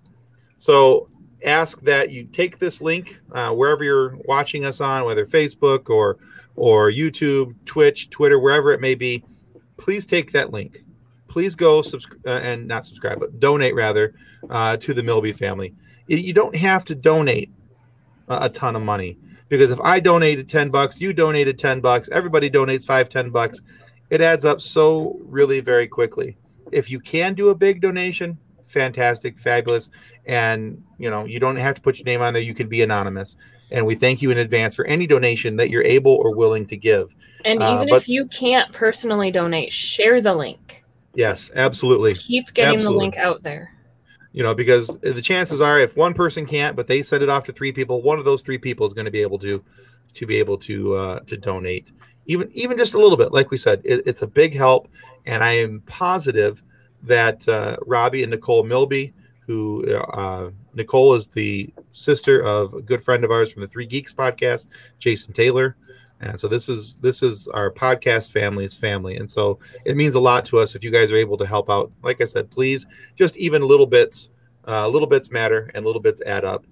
[0.56, 1.08] So
[1.44, 6.18] ask that you take this link uh, wherever you're watching us on, whether Facebook or
[6.54, 9.24] or YouTube, Twitch, Twitter, wherever it may be.
[9.78, 10.84] Please take that link.
[11.28, 14.14] Please go subscribe uh, and not subscribe, but donate rather
[14.50, 15.74] uh, to the Milby family.
[16.06, 17.50] You don't have to donate
[18.28, 22.08] a, a ton of money because if I donated 10 bucks, you donated 10 bucks,
[22.12, 23.62] everybody donates five, 10 bucks.
[24.12, 26.36] It adds up so really very quickly.
[26.70, 28.36] If you can do a big donation,
[28.66, 29.88] fantastic, fabulous.
[30.26, 32.42] And you know, you don't have to put your name on there.
[32.42, 33.36] You can be anonymous.
[33.70, 36.76] And we thank you in advance for any donation that you're able or willing to
[36.76, 37.14] give.
[37.46, 40.84] And Uh, even but- if you can't personally donate, share the link.
[41.14, 42.12] Yes, absolutely.
[42.14, 42.94] Keep getting Absolutely.
[42.94, 43.70] the link out there.
[44.34, 47.44] you know because the chances are if one person can't but they send it off
[47.44, 49.62] to three people one of those three people is going to be able to
[50.14, 51.88] to be able to uh to donate
[52.26, 54.88] even even just a little bit like we said it, it's a big help.
[55.26, 56.62] And i am positive
[57.02, 59.12] that uh, robbie and nicole milby
[59.46, 63.86] who uh, nicole is the sister of a good friend of ours from the three
[63.86, 64.68] geeks podcast
[64.98, 65.76] jason taylor.
[66.20, 69.16] And so this is this is our podcast family's family.
[69.16, 71.68] And so it means a lot to us if you guys are able to help
[71.68, 71.90] out.
[72.02, 74.30] Like i said please just even little bits
[74.66, 76.64] uh, little bits matter and little bits add up.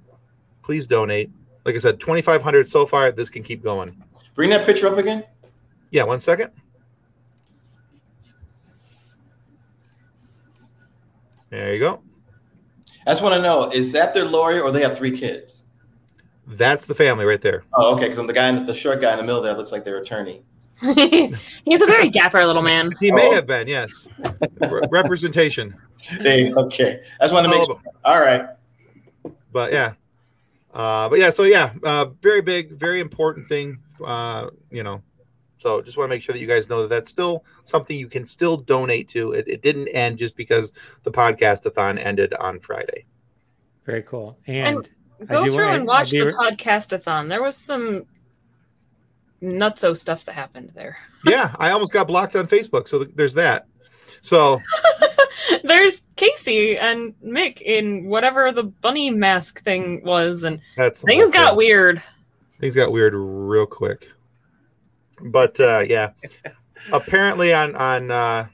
[0.63, 1.31] Please donate.
[1.65, 4.01] Like i said 2500 so far this can keep going.
[4.35, 5.25] Bring that picture up again.
[5.91, 6.51] Yeah one second
[11.51, 12.03] there you go
[13.07, 15.65] I just want to know: is that their lawyer, or they have three kids?
[16.55, 18.05] that's the family right there Oh, okay.
[18.05, 19.99] Because I'm the guy, in the short guy in the middle there looks like their
[19.99, 20.43] attorney.
[20.81, 22.91] He's a very dapper little man.
[23.01, 23.35] he may Oh.
[23.35, 24.09] have been yes
[24.69, 25.75] Re- representation
[26.23, 27.03] They, okay.
[27.21, 27.69] I just want to make.
[27.71, 28.47] Oh, All right.
[29.53, 29.93] but yeah
[30.75, 35.03] uh but yeah so yeah uh very big very important thing uh you know
[35.61, 38.09] so just want to make sure that you guys know that that's still something you
[38.09, 43.05] can still donate to it, it didn't end just because the podcast-a-thon ended on friday
[43.85, 44.39] Very cool.
[44.47, 44.89] And
[45.21, 47.29] I Go through wanna- and watch the be- podcast-a-thon.
[47.29, 48.07] There was some
[49.43, 50.97] nutso stuff that happened there.
[51.25, 53.67] yeah i almost got blocked on facebook so th- there's that
[54.23, 54.61] so
[55.65, 61.57] There's Casey and Mick in whatever the bunny mask thing was, and that's things got
[61.57, 61.97] weird.
[61.97, 62.03] weird.
[62.61, 64.09] things got weird real quick
[65.23, 66.11] but uh yeah.
[66.93, 68.47] Apparently on on uh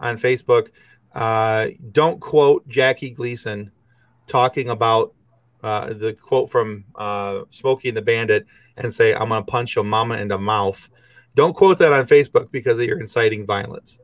[0.00, 0.68] on facebook
[1.14, 3.70] uh don't quote jackie gleason
[4.26, 5.12] talking about
[5.62, 8.46] uh the quote from uh smokey and the bandit
[8.76, 10.88] and say i'm gonna punch your mama in the mouth.
[11.34, 13.98] Don't quote that on facebook because you're inciting violence.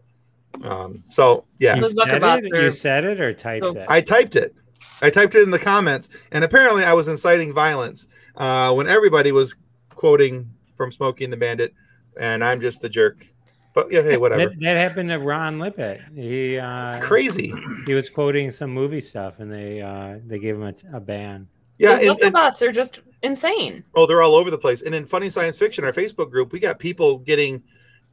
[0.62, 3.86] Um, so yeah, You said, Zuckerbots it, you said it or typed So- it?
[3.88, 4.54] I typed it.
[5.02, 9.32] I typed it in the comments, and apparently I was inciting violence uh, when everybody
[9.32, 9.56] was
[9.90, 11.74] quoting from Smokey and the Bandit,
[12.18, 13.26] and I'm just the jerk.
[13.74, 14.50] But yeah, hey, whatever.
[14.50, 16.00] that, that happened to Ron Lippett.
[16.14, 17.52] He uh, It's crazy.
[17.86, 21.48] he was quoting some movie stuff, and they uh, they gave him a ban.
[21.78, 23.82] Yeah, Those and, and Zuckerbots are just insane.
[23.96, 24.82] oh, they're all over the place.
[24.82, 27.62] And in Funny Science Fiction, our Facebook group, we got people getting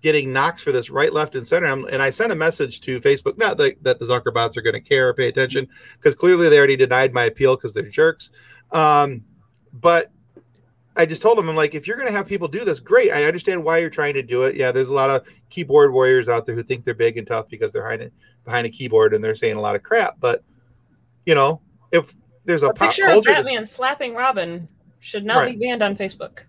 [0.01, 1.67] getting knocks for this right, left, and center.
[1.67, 4.73] And and I sent a message to Facebook, not that, that the Zuckerbots are going
[4.73, 8.31] to care or pay attention, because clearly they already denied my appeal because they're jerks.
[8.71, 9.23] Um,
[9.73, 10.11] but
[10.95, 13.11] I just told them, I'm like, if you're going to have people do this, great.
[13.11, 14.55] I understand why you're trying to do it.
[14.55, 17.47] Yeah, there's a lot of keyboard warriors out there who think they're big and tough
[17.47, 18.11] because they're behind
[18.43, 20.17] behind a keyboard and they're saying a lot of crap.
[20.19, 20.43] But
[21.25, 21.61] you know,
[21.91, 22.13] if
[22.43, 24.67] there's a, A pop picture of culture, Batman slapping Robin
[24.99, 25.57] should not Right.
[25.57, 26.39] be banned on Facebook.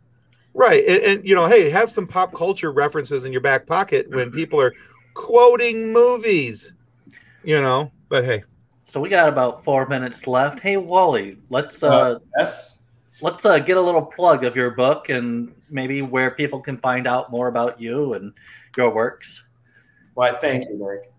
[0.54, 0.84] right?
[0.86, 4.30] And, and you know, hey, have some pop culture references in your back pocket when
[4.32, 4.74] people are
[5.14, 6.72] quoting movies.
[7.44, 8.42] You know, but hey,
[8.84, 10.60] So we got about four minutes left.
[10.60, 12.81] Hey Wali, let's uh, Yes.
[13.22, 17.06] Let's uh, get a little plug of your book and maybe where people can find
[17.06, 18.32] out more about you and
[18.76, 19.44] your works.
[20.14, 21.12] Why, thank you, Nick.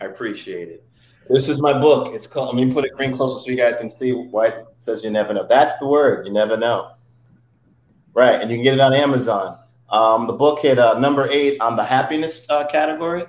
[0.00, 0.84] I appreciate it.
[1.28, 2.14] This is my book.
[2.14, 4.54] It's called, let me put it green closer so you guys can see why it
[4.76, 5.46] says you never know.
[5.46, 6.94] That's the word, you never know.
[8.14, 9.58] Right, and you can get it on Amazon.
[9.88, 13.24] Um, the book hit uh, number eight on the happiness uh, category,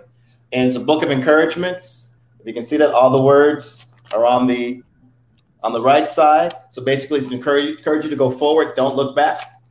[0.52, 2.16] and it's a book of encouragements.
[2.40, 4.82] If you can see that, all the words are on the
[5.64, 6.54] on the right side.
[6.70, 8.76] So basically, it's encourage, encourage you to go forward.
[8.76, 9.62] Don't look back.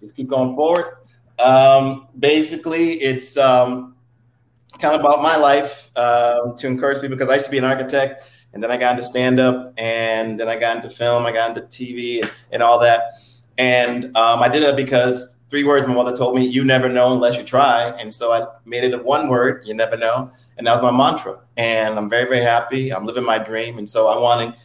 [0.00, 0.96] Just keep going forward.
[1.38, 3.94] Um, basically, it's um,
[4.78, 7.64] kind of about my life um, to encourage people because I used to be an
[7.64, 11.32] architect and then I got into stand up and then I got into film, I
[11.32, 13.02] got into TV and, and all that.
[13.58, 17.12] And um, I did it because three words my mother told me, you never know
[17.12, 17.88] unless you try.
[17.98, 20.32] And so I made it a one word, you never know.
[20.58, 21.40] And that was my mantra.
[21.56, 22.92] And I'm very, very happy.
[22.92, 23.78] I'm living my dream.
[23.78, 24.60] And so I want to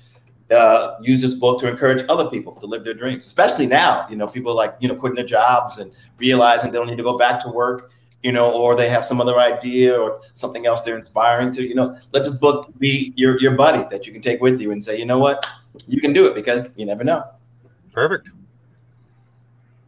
[0.52, 4.16] uh, use this book to encourage other people to live their dreams, especially now, you
[4.16, 7.18] know, people like, you know, quitting their jobs and realizing they don't need to go
[7.18, 7.92] back to work
[8.24, 11.76] you know, or they have some other idea or something else they're inspiring to, you
[11.76, 14.84] know, let this book be your, your buddy that you can take with you and
[14.84, 15.46] say, you know what,
[15.88, 17.24] you can do it because you never know.
[17.94, 18.30] perfect.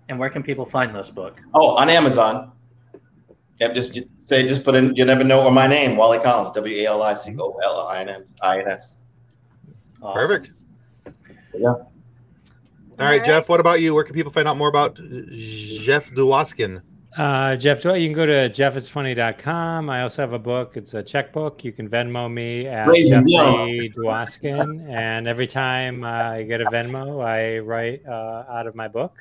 [0.08, 1.38] And where can people find this book?
[1.54, 2.52] Oh, on Amazon.
[3.60, 6.52] Yep, just, just say, just put in, you never know, or my name, Wali Collins,
[6.54, 8.96] W A L I C O L I N I N S.
[10.02, 10.14] Awesome.
[10.14, 10.52] Perfect.
[11.54, 11.70] Yeah.
[11.70, 13.48] All right, Jeff.
[13.48, 13.94] What about you?
[13.94, 16.82] Where can people find out more about Jeff Dwoskin?
[17.18, 19.90] Uh, Jeff, you can go to jeffisfunny.com.
[19.90, 20.78] I also have a book.
[20.78, 21.64] It's a checkbook.
[21.64, 24.88] You can Venmo me at Raising Jeffrey Dwoskin.
[24.90, 29.18] And every time I get a Venmo, I write uh, out of my book.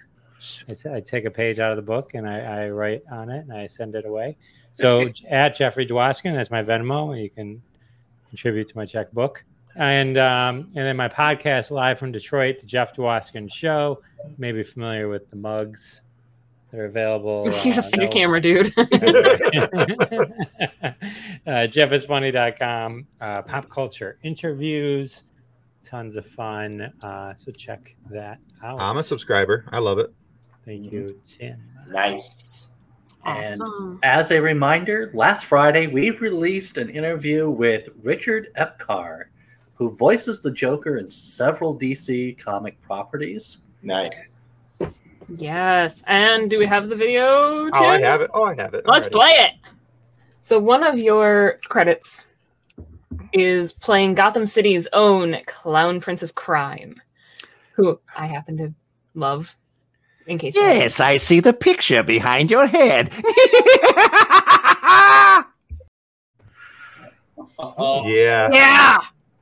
[0.69, 3.53] I take a page out of the book and I, I write on it and
[3.53, 4.37] I send it away.
[4.73, 7.63] So at Jeffrey Dwoskin, that's my Venmo, and you can
[8.29, 9.45] contribute to my checkbook.
[9.77, 14.03] And um, and then my podcast live from Detroit, the Jeff Dwoskin Show.
[14.25, 16.03] You may be familiar with the mugs
[16.71, 17.45] that are available.
[17.65, 18.73] you uh, find your no- camera, dude.
[21.47, 25.25] uh, jeffisfunny.com uh, pop culture interviews
[25.83, 29.65] tons of fun uh, so check that out I'm a subscriber.
[29.73, 30.13] I love it.
[30.65, 32.75] thank you tim Nice.
[33.25, 33.99] And Awesome.
[34.03, 39.25] as a reminder, last Friday we released an interview with Richard Epcar,
[39.79, 43.59] who voices the Joker in several DC comic properties.
[43.83, 44.13] Nice.
[45.29, 46.03] Yes.
[46.07, 47.67] And do we have the video?
[47.67, 47.71] Too?
[47.75, 48.31] Oh, I have it.
[48.35, 48.85] Oh, I have it.
[48.87, 49.13] Let's Alrighty.
[49.13, 49.53] play it.
[50.43, 52.27] So one of your credits
[53.33, 57.01] is playing Gotham City's own Clown Prince of Crime,
[57.73, 58.75] who I happen to
[59.15, 59.57] love.
[60.27, 60.57] In case.
[60.57, 63.13] Yes, I see the picture behind your head.
[68.07, 69.01] Yeah, yeah.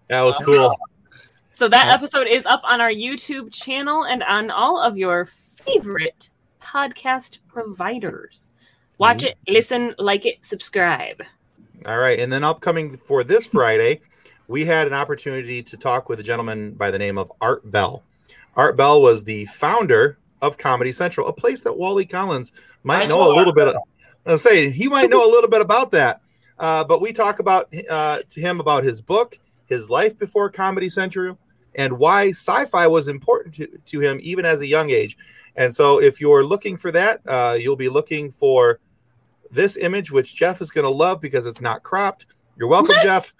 [0.08, 0.76] That was cool.
[1.52, 6.30] So that episode is up on our YouTube channel and on all of your favorite
[6.60, 8.52] podcast providers.
[8.98, 11.22] Watch it, listen, like it, subscribe.
[11.86, 14.00] All right, and then upcoming for this Friday,
[14.48, 18.02] we had an opportunity to talk with a gentleman by the name of Art Bell.
[18.54, 22.52] Art Bell was the founder of Comedy Central, a place that Wali Collins
[22.82, 23.68] might know a little bit.
[23.68, 23.76] Of,
[24.24, 26.20] I say he might know a little bit about that.
[26.58, 30.88] Uh, but we talk about uh, to him about his book, his life before Comedy
[30.88, 31.38] Central,
[31.74, 35.16] and why sci-fi was important to, to him even as a young age.
[35.56, 38.78] And so, if you're looking for that, uh, you'll be looking for
[39.50, 42.26] this image, which Jeff is going to love because it's not cropped.
[42.58, 43.32] You're welcome, Jeff.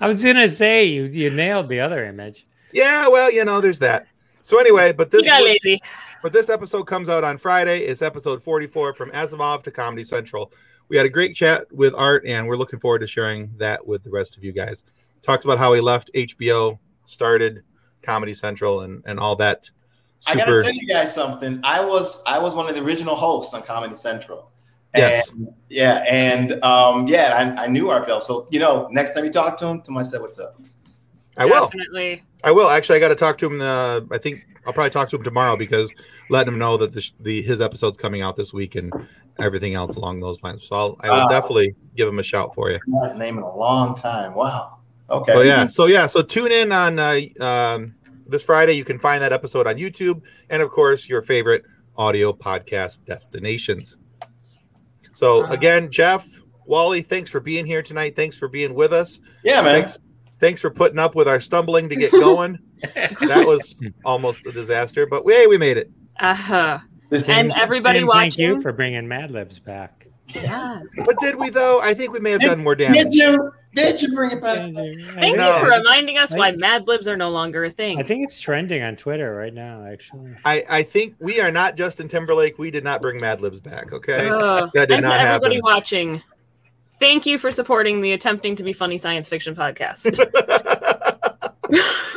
[0.00, 3.78] i was gonna say you you nailed the other image Yeah, well, you know, there's
[3.80, 4.06] that.
[4.42, 5.80] So anyway, but this got lazy.
[6.22, 7.80] but this episode comes out on Friday.
[7.80, 10.52] It's episode 44 from Asimov to Comedy Central,
[10.90, 14.02] we had a great chat with Art, and we're looking forward to sharing that with
[14.02, 14.84] the rest of you guys.
[15.22, 17.62] Talks about how he left HBO, started
[18.02, 19.70] Comedy Central, and and all that.
[20.26, 21.60] I gotta tell you guys something.
[21.62, 24.50] I was I was one of the original hosts on Comedy Central.
[24.94, 25.30] Yes.
[25.68, 28.20] Yeah, and um, yeah, I, I knew Art Bell.
[28.20, 30.60] So you know, next time you talk to him, tell him I said what's up.
[31.36, 31.66] I will.
[31.66, 32.24] Definitely.
[32.42, 32.68] I will.
[32.68, 33.60] Actually, I got to talk to him.
[33.60, 35.94] Uh, I think I'll probably talk to him tomorrow because
[36.28, 38.92] letting him know that the, the his episode's coming out this week and
[39.42, 40.66] everything else along those lines.
[40.66, 41.28] So I'll, I will Wow.
[41.28, 42.78] definitely give him a shout for you.
[42.86, 44.34] Not name in a long time.
[44.34, 44.78] Wow.
[45.08, 45.32] Okay.
[45.32, 45.66] Oh yeah.
[45.66, 46.06] So yeah.
[46.06, 47.94] So tune in on uh, um,
[48.26, 48.74] this Friday.
[48.74, 51.64] You can find that episode on YouTube and of course your favorite
[51.96, 53.96] audio podcast destinations.
[55.12, 56.26] So again, Jeff,
[56.66, 58.14] Wali, thanks for being here tonight.
[58.14, 59.18] Thanks for being with us.
[59.42, 59.80] Yeah, man.
[59.82, 59.98] Thanks,
[60.38, 62.58] thanks for putting up with our stumbling to get going.
[62.94, 65.90] that was almost a disaster, but hey, we made it.
[66.20, 66.78] Uh-huh.
[67.10, 68.30] This And thing- everybody Tim, watching.
[68.30, 70.06] thank you for bringing Mad Libs back.
[70.28, 70.80] yeah.
[71.04, 71.80] But did we though?
[71.80, 72.96] I think we may have Did- done more damage.
[72.96, 73.36] Did damage.
[73.36, 73.52] you?
[73.72, 74.72] Did you bring it back?
[74.72, 75.54] Thank No.
[75.54, 78.00] you for reminding us I- why Mad Libs are no longer a thing.
[78.00, 80.32] I think it's trending on Twitter right now, actually.
[80.44, 82.58] I, I think we are not Justin Timberlake.
[82.58, 83.92] We did not bring Mad Libs back.
[83.92, 84.28] Okay.
[84.28, 84.70] Ugh.
[84.74, 86.20] That did and not to everybody watching,
[87.00, 90.16] thank you for supporting the attempting to be funny science fiction podcast.